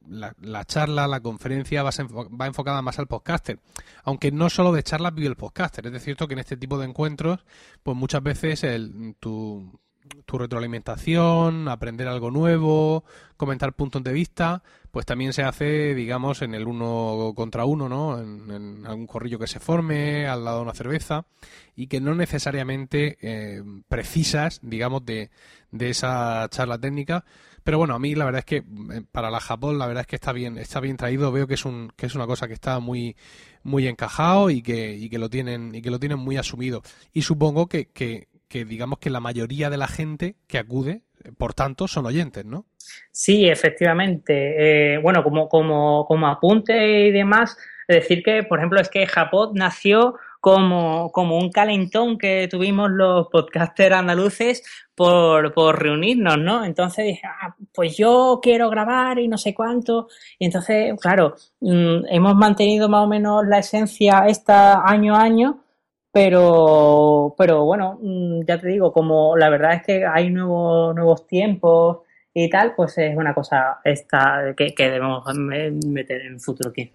la, 0.08 0.34
la, 0.40 0.64
charla, 0.64 1.06
la 1.06 1.20
conferencia 1.20 1.84
va, 1.84 1.92
enfocada 2.46 2.82
más 2.82 2.98
al 2.98 3.06
podcaster. 3.06 3.60
Aunque 4.02 4.32
no 4.32 4.50
solo 4.50 4.72
de 4.72 4.82
charlas 4.82 5.14
vive 5.14 5.28
el 5.28 5.36
podcaster. 5.36 5.86
Es 5.86 6.02
cierto 6.02 6.26
que 6.26 6.32
en 6.32 6.40
este 6.40 6.56
tipo 6.56 6.76
de 6.76 6.86
encuentros, 6.86 7.46
pues 7.84 7.96
muchas 7.96 8.20
veces 8.20 8.64
el, 8.64 9.14
tu, 9.20 9.78
tu 10.26 10.38
retroalimentación, 10.38 11.68
aprender 11.68 12.08
algo 12.08 12.32
nuevo, 12.32 13.04
comentar 13.36 13.74
puntos 13.74 14.02
de 14.02 14.12
vista, 14.12 14.64
pues 14.90 15.06
también 15.06 15.32
se 15.32 15.44
hace, 15.44 15.94
digamos, 15.94 16.42
en 16.42 16.56
el 16.56 16.66
uno 16.66 17.32
contra 17.36 17.64
uno, 17.64 17.88
¿no? 17.88 18.18
En, 18.18 18.50
en 18.50 18.86
algún 18.88 19.06
corrillo 19.06 19.38
que 19.38 19.46
se 19.46 19.60
forme, 19.60 20.26
al 20.26 20.44
lado 20.44 20.56
de 20.56 20.62
una 20.64 20.74
cerveza, 20.74 21.26
y 21.76 21.86
que 21.86 22.00
no 22.00 22.16
necesariamente 22.16 23.18
eh, 23.22 23.62
precisas, 23.88 24.58
digamos, 24.64 25.04
de, 25.06 25.30
de 25.70 25.90
esa 25.90 26.48
charla 26.50 26.76
técnica. 26.78 27.24
Pero 27.64 27.78
bueno, 27.78 27.94
a 27.94 27.98
mí 27.98 28.14
la 28.14 28.24
verdad 28.24 28.40
es 28.40 28.44
que 28.44 28.56
eh, 28.56 29.02
para 29.10 29.30
la 29.30 29.40
Japón 29.40 29.78
la 29.78 29.86
verdad 29.86 30.02
es 30.02 30.06
que 30.06 30.16
está 30.16 30.32
bien, 30.32 30.58
está 30.58 30.80
bien 30.80 30.96
traído, 30.96 31.32
veo 31.32 31.46
que 31.46 31.54
es 31.54 31.64
un, 31.64 31.92
que 31.96 32.06
es 32.06 32.14
una 32.14 32.26
cosa 32.26 32.48
que 32.48 32.54
está 32.54 32.80
muy, 32.80 33.16
muy 33.62 33.86
encajado 33.86 34.50
y 34.50 34.62
que, 34.62 34.94
y 34.94 35.08
que 35.08 35.18
lo 35.18 35.28
tienen, 35.30 35.74
y 35.74 35.82
que 35.82 35.90
lo 35.90 35.98
tienen 35.98 36.18
muy 36.18 36.36
asumido. 36.36 36.82
Y 37.12 37.22
supongo 37.22 37.68
que, 37.68 37.86
que, 37.86 38.28
que 38.48 38.64
digamos 38.64 38.98
que 38.98 39.10
la 39.10 39.20
mayoría 39.20 39.70
de 39.70 39.76
la 39.78 39.88
gente 39.88 40.36
que 40.46 40.58
acude, 40.58 41.02
por 41.38 41.54
tanto, 41.54 41.88
son 41.88 42.06
oyentes, 42.06 42.44
¿no? 42.44 42.66
Sí, 43.10 43.48
efectivamente. 43.48 44.94
Eh, 44.94 44.98
bueno, 44.98 45.22
como, 45.22 45.48
como, 45.48 46.04
como 46.06 46.26
apunte 46.26 47.06
y 47.06 47.12
demás, 47.12 47.56
decir 47.88 48.22
que, 48.22 48.42
por 48.42 48.58
ejemplo, 48.58 48.80
es 48.80 48.88
que 48.88 49.06
Japón 49.06 49.52
nació 49.54 50.16
como, 50.42 51.12
como 51.12 51.38
un 51.38 51.52
calentón 51.52 52.18
que 52.18 52.48
tuvimos 52.50 52.90
los 52.90 53.28
podcasters 53.28 53.94
andaluces 53.94 54.64
por, 54.96 55.54
por 55.54 55.80
reunirnos, 55.80 56.36
¿no? 56.36 56.64
Entonces 56.64 57.04
dije, 57.04 57.22
ah, 57.28 57.54
pues 57.72 57.96
yo 57.96 58.40
quiero 58.42 58.68
grabar 58.68 59.20
y 59.20 59.28
no 59.28 59.38
sé 59.38 59.54
cuánto. 59.54 60.08
Y 60.40 60.46
entonces, 60.46 60.98
claro, 61.00 61.36
mmm, 61.60 62.06
hemos 62.10 62.34
mantenido 62.34 62.88
más 62.88 63.04
o 63.04 63.06
menos 63.06 63.46
la 63.46 63.60
esencia 63.60 64.24
esta 64.26 64.82
año 64.84 65.14
a 65.14 65.22
año, 65.22 65.62
pero, 66.10 67.36
pero 67.38 67.64
bueno, 67.64 68.00
mmm, 68.02 68.40
ya 68.44 68.60
te 68.60 68.66
digo, 68.66 68.92
como 68.92 69.36
la 69.36 69.48
verdad 69.48 69.74
es 69.74 69.82
que 69.84 70.04
hay 70.04 70.30
nuevos, 70.30 70.92
nuevos 70.96 71.24
tiempos 71.28 71.98
y 72.34 72.50
tal, 72.50 72.74
pues 72.74 72.98
es 72.98 73.16
una 73.16 73.32
cosa 73.32 73.78
esta 73.84 74.54
que, 74.56 74.74
que 74.74 74.90
debemos 74.90 75.24
meter 75.36 76.22
en 76.22 76.32
el 76.34 76.40
futuro 76.40 76.70
aquí. 76.70 76.92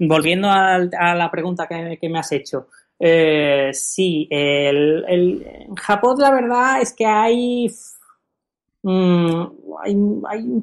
Volviendo 0.00 0.48
a, 0.48 0.74
a, 0.76 1.14
la 1.14 1.30
pregunta 1.30 1.66
que, 1.66 2.08
me 2.08 2.18
has 2.18 2.32
hecho, 2.32 2.68
eh, 2.98 3.70
sí, 3.72 4.26
el, 4.30 5.04
el, 5.08 5.46
en 5.46 5.74
Japón 5.74 6.16
la 6.18 6.30
verdad 6.30 6.82
es 6.82 6.92
que 6.92 7.06
hay, 7.06 7.70
mmm, 8.82 9.42
hay, 9.82 9.96
hay, 10.28 10.62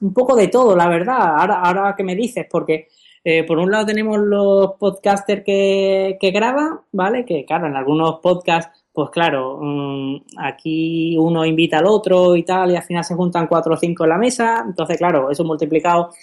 un 0.00 0.14
poco 0.14 0.34
de 0.34 0.48
todo, 0.48 0.74
la 0.74 0.88
verdad, 0.88 1.36
ahora, 1.38 1.60
ahora 1.60 1.94
que 1.96 2.04
me 2.04 2.16
dices, 2.16 2.46
porque 2.50 2.88
eh, 3.22 3.44
por 3.44 3.58
un 3.58 3.70
lado 3.70 3.86
tenemos 3.86 4.18
los 4.18 4.72
podcasters 4.78 5.44
que, 5.44 6.16
que 6.20 6.30
graban, 6.30 6.80
¿vale? 6.92 7.24
Que 7.24 7.44
claro, 7.44 7.66
en 7.66 7.76
algunos 7.76 8.20
podcasts 8.20 8.86
pues 8.96 9.10
claro, 9.10 9.58
mmm, 9.60 10.16
aquí 10.38 11.18
uno 11.18 11.44
invita 11.44 11.80
al 11.80 11.86
otro 11.86 12.34
y 12.34 12.44
tal, 12.44 12.70
y 12.70 12.76
al 12.76 12.82
final 12.82 13.04
se 13.04 13.14
juntan 13.14 13.46
cuatro 13.46 13.74
o 13.74 13.76
cinco 13.76 14.04
en 14.04 14.08
la 14.08 14.16
mesa. 14.16 14.64
Entonces, 14.66 14.96
claro, 14.96 15.30
eso 15.30 15.44
multiplicado 15.44 16.14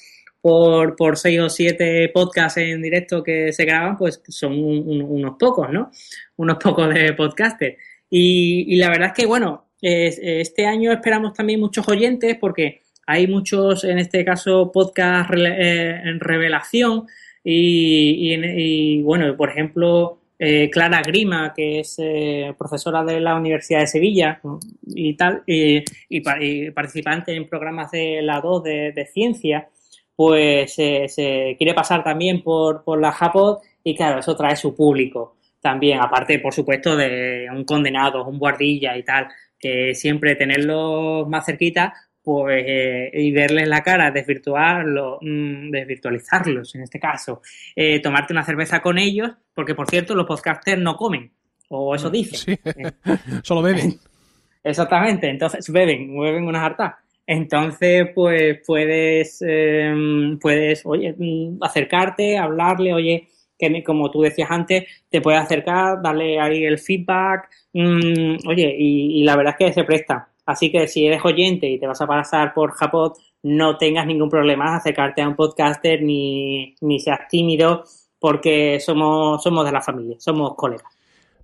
por, 0.43 0.97
por 0.97 1.15
seis 1.15 1.39
o 1.39 1.49
siete 1.49 2.09
podcasts 2.13 2.57
en 2.57 2.81
directo 2.81 3.23
que 3.23 3.53
se 3.53 3.63
graban, 3.63 3.97
pues 3.97 4.21
son 4.27 4.51
un, 4.51 4.85
un, 4.85 5.01
unos 5.01 5.37
pocos, 5.39 5.71
¿no? 5.71 5.89
Unos 6.35 6.57
pocos 6.57 6.93
de 6.93 7.13
podcasters. 7.13 7.77
Y, 8.09 8.65
y 8.67 8.75
la 8.75 8.89
verdad 8.89 9.07
es 9.07 9.13
que, 9.13 9.25
bueno, 9.25 9.69
es, 9.81 10.19
este 10.21 10.65
año 10.65 10.91
esperamos 10.91 11.33
también 11.33 11.61
muchos 11.61 11.87
oyentes 11.87 12.35
porque 12.41 12.81
hay 13.07 13.25
muchos, 13.25 13.85
en 13.85 13.99
este 13.99 14.25
caso, 14.25 14.69
podcast 14.69 15.31
eh, 15.33 16.01
en 16.03 16.19
revelación. 16.19 17.07
Y, 17.41 18.33
y, 18.33 18.97
y 18.97 19.01
bueno, 19.01 19.37
por 19.37 19.49
ejemplo, 19.49 20.19
eh, 20.37 20.69
Clara 20.69 21.01
Grima, 21.03 21.53
que 21.55 21.79
es 21.79 21.95
eh, 21.99 22.53
profesora 22.57 23.01
de 23.05 23.21
la 23.21 23.35
Universidad 23.35 23.79
de 23.79 23.87
Sevilla 23.87 24.41
y 24.87 25.13
tal, 25.13 25.41
y, 25.47 25.85
y 26.09 26.71
participante 26.71 27.33
en 27.33 27.47
programas 27.47 27.91
de 27.91 28.21
la 28.21 28.41
2 28.41 28.63
de, 28.63 28.91
de 28.91 29.05
ciencia, 29.05 29.69
pues 30.15 30.77
eh, 30.77 31.05
se 31.07 31.55
quiere 31.57 31.73
pasar 31.73 32.03
también 32.03 32.41
por, 32.43 32.83
por 32.83 32.99
la 32.99 33.11
Japón 33.11 33.57
y 33.83 33.95
claro, 33.95 34.19
eso 34.19 34.35
trae 34.35 34.55
su 34.55 34.75
público 34.75 35.35
también, 35.61 35.99
aparte 36.01 36.39
por 36.39 36.53
supuesto 36.53 36.95
de 36.95 37.47
un 37.49 37.63
condenado, 37.63 38.25
un 38.25 38.37
guardilla 38.37 38.97
y 38.97 39.03
tal, 39.03 39.27
que 39.57 39.95
siempre 39.95 40.35
tenerlos 40.35 41.27
más 41.27 41.45
cerquita 41.45 41.93
pues 42.23 42.63
eh, 42.65 43.11
y 43.13 43.31
verles 43.31 43.67
la 43.67 43.83
cara, 43.83 44.09
desvirtuarlo, 44.09 45.19
mmm, 45.21 45.69
desvirtualizarlos 45.71 46.73
en 46.75 46.83
este 46.83 46.99
caso, 46.99 47.41
eh, 47.75 47.99
tomarte 48.01 48.33
una 48.33 48.45
cerveza 48.45 48.81
con 48.81 48.97
ellos, 48.97 49.31
porque 49.53 49.75
por 49.75 49.89
cierto 49.89 50.15
los 50.15 50.25
podcasters 50.25 50.81
no 50.81 50.95
comen, 50.95 51.31
o 51.69 51.93
eso 51.95 52.09
dicen. 52.09 52.39
Sí. 52.39 52.59
Solo 53.43 53.61
beben. 53.61 53.99
Exactamente, 54.63 55.29
entonces 55.29 55.69
beben, 55.69 56.17
beben 56.17 56.47
unas 56.47 56.63
hartas. 56.63 56.93
Entonces, 57.25 58.09
pues 58.13 58.59
puedes, 58.65 59.41
eh, 59.47 59.93
puedes, 60.41 60.85
oye, 60.85 61.15
acercarte, 61.61 62.37
hablarle, 62.37 62.93
oye, 62.93 63.29
que 63.57 63.83
como 63.83 64.11
tú 64.11 64.21
decías 64.21 64.51
antes, 64.51 64.83
te 65.09 65.21
puedes 65.21 65.41
acercar, 65.41 66.01
darle 66.01 66.39
ahí 66.39 66.65
el 66.65 66.77
feedback, 66.79 67.49
mmm, 67.73 68.35
oye, 68.47 68.75
y, 68.77 69.21
y 69.21 69.23
la 69.23 69.35
verdad 69.37 69.55
es 69.57 69.67
que 69.67 69.73
se 69.73 69.83
presta. 69.85 70.29
Así 70.45 70.69
que 70.71 70.87
si 70.87 71.05
eres 71.07 71.23
oyente 71.23 71.67
y 71.69 71.79
te 71.79 71.87
vas 71.87 72.01
a 72.01 72.07
pasar 72.07 72.53
por 72.53 72.71
Japón, 72.73 73.13
no 73.43 73.77
tengas 73.77 74.05
ningún 74.05 74.29
problema 74.29 74.75
acercarte 74.75 75.21
a 75.21 75.27
un 75.29 75.35
podcaster 75.35 76.01
ni, 76.01 76.75
ni 76.81 76.99
seas 76.99 77.27
tímido 77.29 77.83
porque 78.19 78.79
somos, 78.81 79.41
somos 79.43 79.65
de 79.65 79.71
la 79.71 79.81
familia, 79.81 80.17
somos 80.19 80.55
colegas. 80.55 80.92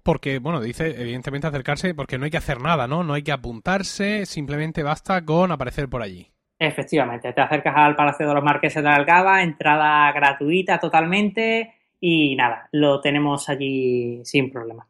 Porque, 0.09 0.39
bueno, 0.39 0.59
dice 0.59 0.99
evidentemente 0.99 1.45
acercarse 1.45 1.93
porque 1.93 2.17
no 2.17 2.25
hay 2.25 2.31
que 2.31 2.37
hacer 2.37 2.59
nada, 2.59 2.87
¿no? 2.87 3.03
No 3.03 3.13
hay 3.13 3.21
que 3.21 3.31
apuntarse, 3.31 4.25
simplemente 4.25 4.81
basta 4.81 5.23
con 5.23 5.51
aparecer 5.51 5.87
por 5.87 6.01
allí. 6.01 6.27
Efectivamente, 6.57 7.31
te 7.31 7.41
acercas 7.41 7.75
al 7.77 7.95
Palacio 7.95 8.27
de 8.27 8.33
los 8.33 8.43
Marqueses 8.43 8.81
de 8.81 8.89
Algaba, 8.89 9.43
entrada 9.43 10.11
gratuita 10.11 10.79
totalmente 10.79 11.75
y 11.99 12.35
nada, 12.35 12.67
lo 12.71 12.99
tenemos 13.01 13.49
allí 13.49 14.21
sin 14.23 14.51
problema. 14.51 14.87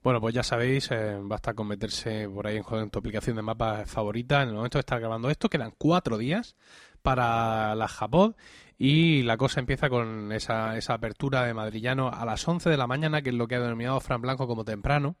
Bueno, 0.00 0.20
pues 0.20 0.32
ya 0.32 0.44
sabéis, 0.44 0.92
eh, 0.92 1.16
basta 1.20 1.54
con 1.54 1.66
meterse 1.66 2.28
por 2.28 2.46
ahí 2.46 2.58
en, 2.58 2.78
en, 2.78 2.90
tu 2.90 3.00
aplicación 3.00 3.34
de 3.34 3.42
mapas 3.42 3.90
favorita. 3.90 4.44
En 4.44 4.50
el 4.50 4.54
momento 4.54 4.78
de 4.78 4.82
estar 4.82 5.00
grabando 5.00 5.28
esto, 5.28 5.48
quedan 5.48 5.72
cuatro 5.76 6.18
días 6.18 6.54
para 7.02 7.74
la 7.74 7.88
Japón 7.88 8.36
y 8.84 9.22
la 9.22 9.36
cosa 9.36 9.60
empieza 9.60 9.88
con 9.88 10.32
esa, 10.32 10.76
esa 10.76 10.94
apertura 10.94 11.44
de 11.44 11.54
Madrillano 11.54 12.08
a 12.08 12.24
las 12.24 12.48
11 12.48 12.68
de 12.68 12.76
la 12.76 12.88
mañana, 12.88 13.22
que 13.22 13.28
es 13.28 13.34
lo 13.36 13.46
que 13.46 13.54
ha 13.54 13.60
denominado 13.60 14.00
Fran 14.00 14.20
Blanco 14.20 14.48
como 14.48 14.64
temprano. 14.64 15.14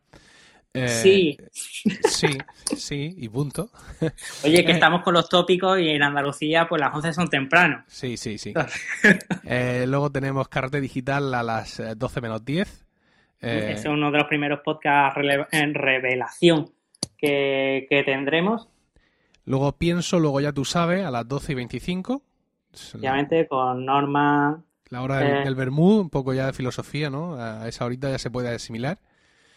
Eh, 0.74 0.88
sí. 0.88 1.38
Sí, 1.52 2.38
sí, 2.76 3.14
y 3.16 3.28
punto. 3.28 3.70
Oye, 4.44 4.64
que 4.64 4.72
estamos 4.72 5.02
con 5.02 5.14
los 5.14 5.28
tópicos 5.28 5.78
y 5.78 5.90
en 5.90 6.02
Andalucía 6.02 6.66
pues 6.68 6.80
las 6.80 6.92
11 6.92 7.12
son 7.12 7.28
temprano. 7.28 7.84
Sí, 7.86 8.16
sí, 8.16 8.36
sí. 8.36 8.52
eh, 9.44 9.84
luego 9.86 10.10
tenemos 10.10 10.48
Carrete 10.48 10.80
Digital 10.80 11.32
a 11.32 11.44
las 11.44 11.80
12 11.96 12.20
menos 12.20 12.44
10. 12.44 12.84
Eh, 13.42 13.74
es 13.76 13.84
uno 13.84 14.10
de 14.10 14.18
los 14.18 14.26
primeros 14.26 14.58
podcasts 14.64 15.20
en 15.52 15.74
revelación 15.74 16.68
que, 17.16 17.86
que, 17.88 18.02
tendremos. 18.02 18.68
Luego 19.44 19.70
pienso, 19.78 20.18
luego 20.18 20.40
ya 20.40 20.50
tú 20.50 20.64
sabes, 20.64 21.06
a 21.06 21.12
las 21.12 21.28
12 21.28 21.52
y 21.52 21.54
25. 21.54 22.22
Obviamente 22.94 23.46
con 23.46 23.84
Norma. 23.84 24.62
La 24.88 25.02
hora 25.02 25.18
del, 25.18 25.36
eh, 25.38 25.44
del 25.44 25.54
Bermú, 25.54 26.00
un 26.00 26.10
poco 26.10 26.34
ya 26.34 26.46
de 26.46 26.52
filosofía, 26.52 27.10
¿no? 27.10 27.34
A 27.34 27.66
esa 27.68 27.84
horita 27.84 28.10
ya 28.10 28.18
se 28.18 28.30
puede 28.30 28.48
asimilar. 28.54 28.98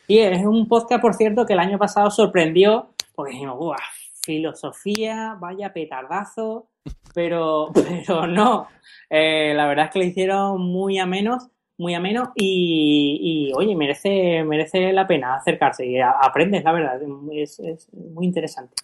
Y 0.08 0.20
es 0.20 0.46
un 0.46 0.68
podcast, 0.68 1.02
por 1.02 1.14
cierto, 1.14 1.46
que 1.46 1.54
el 1.54 1.60
año 1.60 1.78
pasado 1.78 2.10
sorprendió, 2.12 2.90
porque 3.16 3.34
dijimos, 3.34 3.58
¡guau! 3.58 3.78
Filosofía, 4.24 5.38
vaya 5.40 5.74
petardazo, 5.74 6.68
pero, 7.14 7.72
pero 7.74 8.28
no. 8.28 8.68
Eh, 9.10 9.54
la 9.56 9.68
verdad 9.68 9.86
es 9.86 9.92
que 9.92 10.00
le 10.00 10.06
hicieron 10.06 10.62
muy 10.62 11.00
a 11.00 11.06
menos 11.06 11.50
muy 11.78 11.94
ameno 11.94 12.32
y, 12.36 13.50
y, 13.50 13.54
oye, 13.54 13.76
merece, 13.76 14.44
merece 14.44 14.94
la 14.94 15.08
pena 15.08 15.36
acercarse 15.36 15.86
y 15.86 16.00
a, 16.00 16.12
aprendes, 16.12 16.64
la 16.64 16.72
verdad, 16.72 17.00
es, 17.34 17.60
es, 17.60 17.94
muy 17.94 18.26
interesante. 18.26 18.76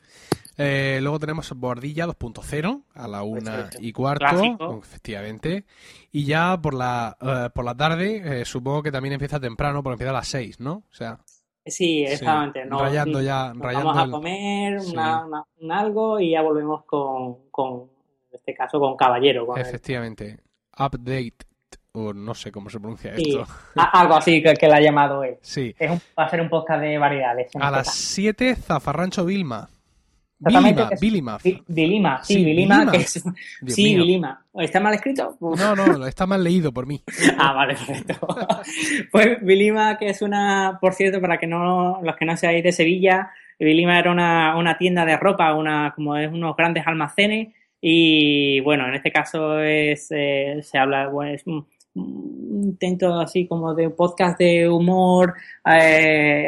Eh, 0.58 1.00
luego 1.02 1.18
tenemos 1.20 1.52
Bordilla 1.56 2.06
2.0 2.08 2.84
a 2.94 3.08
la 3.08 3.24
una 3.24 3.70
y 3.80 3.92
cuarto, 3.94 4.26
Clásico. 4.28 4.80
efectivamente. 4.84 5.66
Y 6.12 6.26
ya 6.26 6.60
por 6.62 6.74
la, 6.74 7.18
eh, 7.22 7.50
por 7.54 7.66
la 7.66 7.76
tarde, 7.76 8.42
eh, 8.42 8.46
supongo 8.46 8.84
que 8.84 8.92
también 8.92 9.14
empieza 9.14 9.40
temprano, 9.40 9.82
porque 9.82 9.94
empieza 9.94 10.12
a 10.12 10.14
las 10.16 10.28
6, 10.28 10.60
¿no? 10.60 10.84
O 10.90 10.94
sea, 10.94 11.20
Sí, 11.66 12.04
exactamente. 12.04 12.66
No, 12.66 12.80
rayando 12.80 13.20
sí, 13.20 13.26
ya, 13.26 13.54
nos 13.54 13.64
rayando 13.64 13.88
vamos 13.90 14.02
a 14.02 14.06
el- 14.06 14.12
comer 14.12 14.82
Sí. 14.82 14.92
una- 14.94 15.26
una- 15.26 15.46
un 15.60 15.72
algo 15.72 16.20
y 16.20 16.32
ya 16.32 16.42
volvemos 16.42 16.84
con, 16.86 17.50
con, 17.52 17.82
en 18.32 18.36
este 18.36 18.54
caso, 18.56 18.80
con 18.80 18.98
Caballero. 18.98 19.46
Con 19.46 19.60
el- 19.60 19.66
efectivamente. 19.68 20.40
Update, 20.78 21.36
o 21.94 22.14
no 22.14 22.34
sé 22.34 22.52
cómo 22.52 22.70
se 22.70 22.80
pronuncia 22.80 23.16
sí, 23.16 23.38
esto. 23.38 23.46
algo 23.76 24.16
así 24.16 24.42
que, 24.42 24.54
que 24.56 24.68
la 24.68 24.78
ha 24.78 24.82
llamado 24.82 25.24
él. 25.24 25.38
Sí. 25.42 25.76
Es 25.78 25.92
un- 25.92 26.02
va 26.18 26.24
a 26.26 26.30
ser 26.30 26.42
un 26.42 26.50
podcast 26.50 26.82
de 26.82 26.98
variedades. 26.98 27.52
A 27.56 27.70
las 27.70 27.88
caso. 27.88 27.92
7, 28.06 28.56
Zafarrancho 28.56 29.24
Vilma. 29.26 29.70
Vilima. 31.00 31.38
Vi- 31.44 31.64
Vilima, 31.68 32.24
sí, 32.24 32.36
Dios 33.62 33.76
sí, 33.76 33.84
mío. 33.84 33.98
Vilima. 34.00 34.46
¿Está 34.56 34.80
mal 34.80 34.94
escrito? 34.96 35.38
Uf. 35.40 35.60
No, 35.60 35.76
no, 35.76 36.08
está 36.08 36.26
mal 36.26 36.44
leído 36.44 36.72
por 36.72 36.86
mí. 36.88 37.02
Ah, 37.38 37.54
vale, 37.54 37.76
perfecto. 37.76 38.28
Pues 39.12 39.38
Vilima, 39.44 39.98
que 39.98 40.10
es 40.10 40.22
una, 40.22 40.78
por 40.82 40.94
cierto, 40.94 41.22
para 41.22 41.38
que 41.38 41.48
no, 41.48 42.02
los 42.04 42.16
que 42.16 42.26
no 42.26 42.36
seáis 42.36 42.64
de 42.64 42.72
Sevilla, 42.72 43.30
Vilima 43.60 44.00
era 44.00 44.12
una, 44.12 44.56
una 44.58 44.78
tienda 44.78 45.06
de 45.06 45.18
ropa, 45.18 45.54
una, 45.54 45.94
como 45.96 46.18
es 46.18 46.32
unos 46.32 46.56
grandes 46.56 46.86
almacenes, 46.88 47.50
y 47.80 48.60
bueno, 48.62 48.88
en 48.88 48.96
este 48.96 49.12
caso 49.12 49.60
es, 49.60 50.08
eh, 50.12 50.60
se 50.62 50.78
habla, 50.78 51.08
bueno, 51.08 51.34
es 51.34 51.46
un, 51.48 51.56
un 51.56 51.68
intento 51.94 53.20
así 53.20 53.48
como 53.48 53.74
de 53.74 53.90
podcast 53.90 54.40
de 54.40 54.68
humor, 54.68 55.34
eh, 55.66 56.48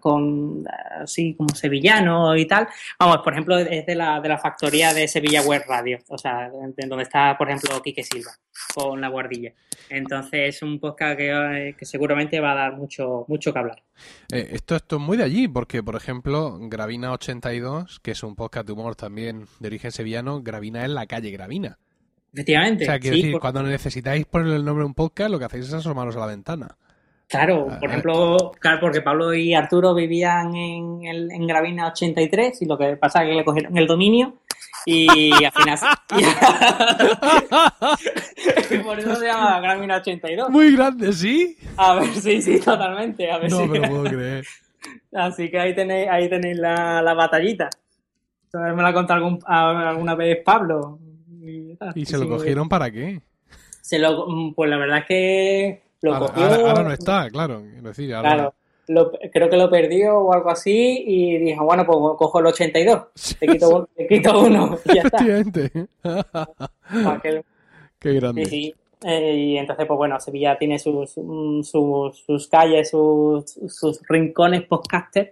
con 0.00 0.64
así 1.00 1.34
como 1.34 1.54
sevillano 1.54 2.36
y 2.36 2.46
tal. 2.46 2.68
Vamos, 2.98 3.18
por 3.18 3.32
ejemplo, 3.32 3.58
es 3.58 3.86
de 3.86 3.94
la, 3.94 4.20
de 4.20 4.28
la 4.28 4.38
factoría 4.38 4.92
de 4.92 5.08
Sevilla 5.08 5.42
Web 5.42 5.64
Radio, 5.68 5.98
o 6.08 6.18
sea, 6.18 6.50
de 6.50 6.86
donde 6.86 7.02
está, 7.02 7.36
por 7.36 7.48
ejemplo, 7.48 7.80
Quique 7.82 8.02
Silva 8.02 8.32
con 8.74 9.00
la 9.00 9.08
guardilla. 9.08 9.52
Entonces 9.88 10.56
es 10.56 10.62
un 10.62 10.78
podcast 10.78 11.16
que, 11.16 11.30
eh, 11.30 11.74
que 11.76 11.84
seguramente 11.84 12.40
va 12.40 12.52
a 12.52 12.56
dar 12.56 12.76
mucho, 12.76 13.24
mucho 13.28 13.52
que 13.52 13.58
hablar. 13.58 13.82
Eh, 14.32 14.50
esto, 14.52 14.76
esto 14.76 14.96
es 14.96 15.02
muy 15.02 15.16
de 15.16 15.24
allí, 15.24 15.48
porque, 15.48 15.82
por 15.82 15.96
ejemplo, 15.96 16.58
Gravina82, 16.60 18.00
que 18.00 18.12
es 18.12 18.22
un 18.22 18.36
podcast 18.36 18.66
de 18.66 18.72
humor 18.72 18.96
también 18.96 19.46
de 19.58 19.68
origen 19.68 19.92
sevillano, 19.92 20.42
Gravina 20.42 20.84
es 20.84 20.90
la 20.90 21.06
calle 21.06 21.30
Gravina. 21.30 21.78
Efectivamente. 22.32 22.84
O 22.84 22.86
sea, 22.86 22.98
quiero 23.00 23.16
sí, 23.16 23.22
decir, 23.22 23.32
por- 23.32 23.40
cuando 23.40 23.62
necesitáis 23.62 24.24
ponerle 24.26 24.56
el 24.56 24.64
nombre 24.64 24.82
a 24.84 24.86
un 24.86 24.94
podcast, 24.94 25.30
lo 25.30 25.38
que 25.38 25.44
hacéis 25.46 25.66
es 25.68 25.74
asomaros 25.74 26.16
a 26.16 26.20
la 26.20 26.26
ventana. 26.26 26.76
Claro, 27.28 27.68
Ah, 27.70 27.78
por 27.78 27.88
eh. 27.88 27.92
ejemplo, 27.92 28.52
claro, 28.58 28.80
porque 28.80 29.02
Pablo 29.02 29.32
y 29.34 29.54
Arturo 29.54 29.94
vivían 29.94 30.54
en, 30.54 31.04
el, 31.04 31.30
en 31.30 31.46
Gravina 31.46 31.86
83 31.88 32.62
y 32.62 32.66
lo 32.66 32.76
que 32.76 32.96
pasa 32.96 33.22
es 33.22 33.28
que 33.30 33.34
le 33.36 33.44
cogieron 33.44 33.76
el 33.78 33.86
dominio 33.86 34.38
y 34.84 35.06
al 35.44 35.52
final... 35.52 35.78
y 38.70 38.78
por 38.82 38.98
eso 38.98 39.14
se 39.16 39.26
llama 39.26 39.60
Gravina 39.60 39.96
82. 39.96 40.50
Muy 40.50 40.74
grande, 40.76 41.12
¿sí? 41.12 41.56
A 41.76 41.94
ver, 41.94 42.08
sí, 42.14 42.42
sí, 42.42 42.58
totalmente. 42.60 43.30
A 43.30 43.38
ver 43.38 43.50
No 43.50 43.66
me 43.66 43.78
lo 43.78 43.88
puedo 43.88 44.04
creer. 44.04 44.44
Así 45.12 45.50
que 45.50 45.58
ahí 45.58 45.74
tenéis, 45.74 46.08
ahí 46.10 46.28
tenéis 46.28 46.56
la, 46.58 47.00
la 47.02 47.14
batallita. 47.14 47.68
Entonces 48.46 48.74
me 48.74 48.82
la 48.82 48.88
ha 48.88 48.92
contado 48.92 49.18
algún- 49.24 49.38
alguna 49.46 50.14
vez 50.14 50.38
Pablo. 50.44 50.98
Y, 51.80 51.84
tal. 51.86 51.92
¿Y 51.98 52.06
se 52.06 52.16
lo 52.18 52.24
Sí, 52.24 52.28
cogieron 52.28 52.68
para 52.68 52.90
qué? 52.90 53.20
Se 53.80 53.98
lo, 53.98 54.26
mm, 54.28 54.54
pues 54.54 54.68
la 54.70 54.76
verdad 54.76 54.98
es 54.98 55.04
que 55.06 55.82
lo 56.02 56.14
Ahora, 56.14 56.26
cogió. 56.32 56.44
ahora- 56.44 56.68
ahora 56.70 56.82
no 56.84 56.92
está, 56.92 57.28
claro. 57.30 57.62
Quiero 57.72 57.88
decir, 57.88 58.14
ahora... 58.14 58.34
Claro, 58.34 58.54
lo- 58.88 59.12
creo 59.32 59.48
que 59.50 59.56
lo 59.56 59.70
perdió 59.70 60.18
o 60.18 60.32
algo 60.32 60.50
así 60.50 61.04
y 61.06 61.38
dijo, 61.38 61.64
bueno, 61.64 61.84
pues 61.86 61.96
cojo 62.18 62.40
el 62.40 62.46
82. 62.46 63.02
Te 63.38 63.46
quito, 63.46 63.88
te 63.96 64.06
quito 64.08 64.40
uno 64.40 64.78
y 64.84 64.94
ya 64.94 65.02
está. 65.02 65.18
Qué 67.98 68.12
grande. 68.14 68.44
Sí, 68.46 68.50
sí. 68.50 68.74
Eh, 69.02 69.34
y 69.34 69.56
entonces, 69.56 69.86
pues 69.86 69.96
bueno, 69.96 70.20
Sevilla 70.20 70.58
tiene 70.58 70.78
sus, 70.78 71.12
sus, 71.12 72.18
sus 72.26 72.48
calles, 72.48 72.90
sus, 72.90 73.44
sus 73.68 74.00
rincones 74.08 74.62
podcaster 74.66 75.30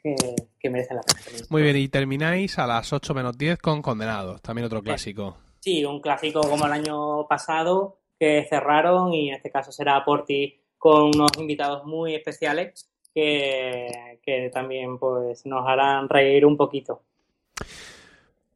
que, 0.00 0.14
que 0.60 0.70
merecen 0.70 0.98
la 0.98 1.02
pena. 1.02 1.38
Muy 1.50 1.62
bien, 1.62 1.76
y 1.76 1.88
termináis 1.88 2.58
a 2.60 2.66
las 2.68 2.92
8 2.92 3.14
menos 3.14 3.36
10 3.36 3.58
con 3.58 3.82
Condenados, 3.82 4.40
también 4.40 4.66
otro 4.66 4.82
clásico. 4.82 5.36
Un 5.84 6.00
clásico 6.00 6.40
como 6.40 6.66
el 6.66 6.72
año 6.72 7.26
pasado 7.28 7.98
que 8.18 8.46
cerraron 8.48 9.12
y 9.12 9.28
en 9.28 9.34
este 9.36 9.50
caso 9.50 9.70
será 9.70 10.04
Porti 10.04 10.60
con 10.76 11.14
unos 11.14 11.30
invitados 11.38 11.84
muy 11.84 12.14
especiales 12.14 12.90
que, 13.14 14.18
que 14.22 14.50
también 14.52 14.98
pues 14.98 15.44
nos 15.46 15.66
harán 15.66 16.08
reír 16.08 16.46
un 16.46 16.56
poquito. 16.56 17.02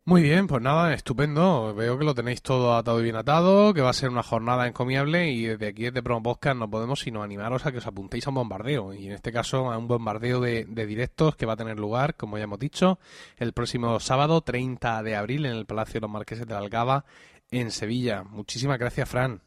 Muy 0.05 0.23
bien, 0.23 0.49
pues 0.49 0.61
nada, 0.61 0.93
estupendo. 0.95 1.73
Veo 1.77 1.97
que 1.97 2.05
lo 2.05 2.12
tenéis 2.12 2.43
todo 2.43 2.75
atado 2.75 2.99
y 2.99 3.05
bien 3.05 3.15
atado, 3.15 3.73
que 3.73 3.83
va 3.83 3.91
a 3.91 3.93
ser 3.93 4.11
una 4.11 4.25
jornada 4.25 4.67
encomiable 4.67 5.31
y 5.31 5.45
desde 5.45 5.69
aquí, 5.69 5.85
desde 5.85 6.03
Promo 6.03 6.25
Podcast, 6.25 6.57
no 6.57 6.69
podemos 6.69 6.99
sino 6.99 7.23
animaros 7.23 7.67
a 7.67 7.73
que 7.73 7.79
os 7.79 7.87
apuntéis 7.87 8.27
a 8.27 8.31
un 8.31 8.35
bombardeo. 8.35 8.95
Y 8.95 9.07
en 9.07 9.12
este 9.12 9.31
caso, 9.31 9.71
a 9.71 9.79
un 9.79 9.87
bombardeo 9.87 10.41
de, 10.41 10.65
directos 10.65 11.37
que 11.37 11.47
va 11.47 11.53
a 11.53 11.57
tener 11.57 11.79
lugar, 11.79 12.17
como 12.17 12.37
ya 12.37 12.45
hemos 12.45 12.59
dicho, 12.59 12.99
el 13.38 13.53
próximo 13.53 14.01
sábado 14.01 14.41
30 14.41 15.05
de 15.05 15.15
abril 15.15 15.47
en 15.47 15.53
el 15.53 15.67
Palacio 15.67 15.95
de 15.95 16.01
los 16.01 16.11
Marqueses 16.11 16.49
de 16.49 16.55
la 16.55 16.59
Algaba, 16.59 17.05
en 17.53 17.71
Sevilla. 17.71 18.25
Muchísimas 18.25 18.81
gracias, 18.81 19.09
Fran. 19.09 19.41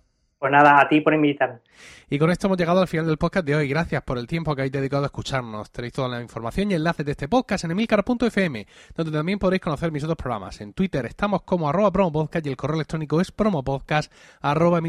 Pues 0.46 0.52
nada, 0.52 0.80
a 0.80 0.88
ti 0.88 1.02
por 1.02 1.12
invitarme. 1.12 1.58
Y 2.08 2.20
con 2.20 2.30
esto 2.30 2.46
hemos 2.46 2.60
llegado 2.60 2.80
al 2.80 2.88
final 2.88 3.08
del 3.08 3.18
podcast 3.18 3.48
de 3.48 3.56
hoy. 3.56 3.68
Gracias 3.68 4.04
por 4.04 4.20
el 4.20 4.28
tiempo 4.28 4.56
que 4.56 4.62
habéis 4.62 4.74
dedicado 4.74 5.02
a 5.02 5.08
escucharnos. 5.08 5.72
Tenéis 5.72 5.94
toda 5.94 6.08
la 6.08 6.22
información 6.22 6.70
y 6.70 6.76
enlaces 6.76 7.04
de 7.04 7.14
este 7.14 7.28
podcast 7.28 7.64
en 7.64 7.72
emilcar.fm, 7.72 8.68
donde 8.96 9.12
también 9.12 9.40
podréis 9.40 9.64
conocer 9.64 9.92
mis 9.92 10.04
otros 10.04 10.18
programas. 10.18 10.62
En 10.62 10.74
Twitter 10.74 11.08
estamos 11.08 11.42
como 11.42 11.68
arroba 11.68 11.92
promopodcast 11.92 12.46
y 12.46 12.50
el 12.50 12.58
correo 12.58 12.76
electrónico 12.76 13.20
es 13.22 13.32
promopodcast 13.32 14.14
arroba. 14.40 14.80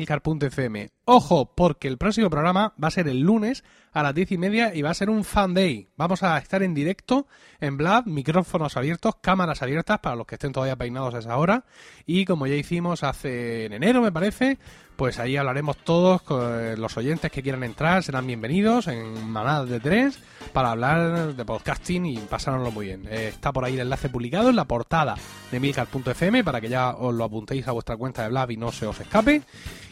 Ojo, 1.06 1.54
porque 1.54 1.88
el 1.88 1.96
próximo 1.96 2.28
programa 2.28 2.74
va 2.82 2.88
a 2.88 2.90
ser 2.90 3.08
el 3.08 3.20
lunes 3.20 3.64
a 3.92 4.02
las 4.02 4.14
diez 4.14 4.32
y 4.32 4.36
media 4.36 4.74
y 4.74 4.82
va 4.82 4.90
a 4.90 4.94
ser 4.94 5.08
un 5.08 5.24
fan 5.24 5.54
day. 5.54 5.88
Vamos 5.96 6.22
a 6.22 6.36
estar 6.36 6.62
en 6.62 6.74
directo 6.74 7.28
en 7.60 7.78
Blab, 7.78 8.06
micrófonos 8.06 8.76
abiertos, 8.76 9.14
cámaras 9.22 9.62
abiertas 9.62 10.00
para 10.00 10.16
los 10.16 10.26
que 10.26 10.34
estén 10.34 10.52
todavía 10.52 10.76
peinados 10.76 11.14
a 11.14 11.20
esa 11.20 11.36
hora. 11.38 11.64
Y 12.04 12.26
como 12.26 12.46
ya 12.46 12.56
hicimos 12.56 13.04
hace 13.04 13.64
en 13.64 13.72
enero, 13.72 14.02
me 14.02 14.12
parece, 14.12 14.58
pues 14.96 15.18
ahí 15.18 15.36
hablaremos 15.36 15.76
todos 15.76 16.22
eh, 16.30 16.74
los 16.78 16.96
oyentes 16.96 17.30
que 17.30 17.42
quieran 17.42 17.62
entrar, 17.62 18.02
serán 18.02 18.26
bienvenidos 18.26 18.88
en 18.88 19.28
manadas 19.28 19.68
de 19.68 19.80
tres 19.80 20.18
para 20.52 20.70
hablar 20.70 21.34
de 21.34 21.44
podcasting 21.44 22.06
y 22.06 22.18
pasárnoslo 22.18 22.70
muy 22.70 22.86
bien. 22.86 23.06
Eh, 23.08 23.28
está 23.28 23.52
por 23.52 23.64
ahí 23.64 23.74
el 23.74 23.80
enlace 23.80 24.08
publicado 24.08 24.48
en 24.48 24.56
la 24.56 24.64
portada 24.64 25.14
de 25.50 25.60
milcar.fm 25.60 26.42
para 26.42 26.60
que 26.60 26.68
ya 26.68 26.90
os 26.90 27.14
lo 27.14 27.24
apuntéis 27.24 27.68
a 27.68 27.72
vuestra 27.72 27.96
cuenta 27.96 28.22
de 28.22 28.30
Blab 28.30 28.50
y 28.50 28.56
no 28.56 28.72
se 28.72 28.86
os 28.86 28.98
escape. 28.98 29.42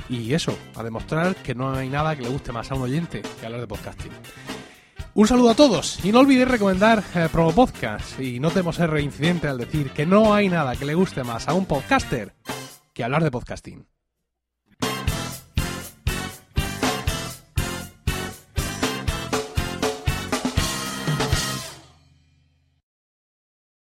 Y 0.08 0.32
eso, 0.34 0.56
a 0.74 0.82
demostrar 0.82 1.36
que 1.36 1.54
no 1.54 1.74
hay 1.74 1.88
nada 1.88 2.16
que 2.16 2.22
le 2.22 2.28
guste 2.30 2.52
más 2.52 2.70
a 2.70 2.74
un 2.74 2.82
oyente 2.82 3.22
que 3.40 3.46
hablar 3.46 3.60
de 3.60 3.66
podcasting. 3.66 4.12
Un 5.14 5.28
saludo 5.28 5.50
a 5.50 5.54
todos 5.54 6.04
y 6.04 6.10
no 6.10 6.20
olvidéis 6.20 6.48
recomendar 6.48 7.04
eh, 7.14 7.28
Podcast 7.30 8.18
y 8.18 8.40
no 8.40 8.50
temo 8.50 8.72
ser 8.72 8.90
reincidente 8.90 9.48
al 9.48 9.58
decir 9.58 9.90
que 9.90 10.06
no 10.06 10.34
hay 10.34 10.48
nada 10.48 10.74
que 10.74 10.84
le 10.84 10.94
guste 10.94 11.22
más 11.22 11.46
a 11.46 11.54
un 11.54 11.66
podcaster 11.66 12.34
que 12.92 13.04
hablar 13.04 13.22
de 13.22 13.30
podcasting. 13.30 13.86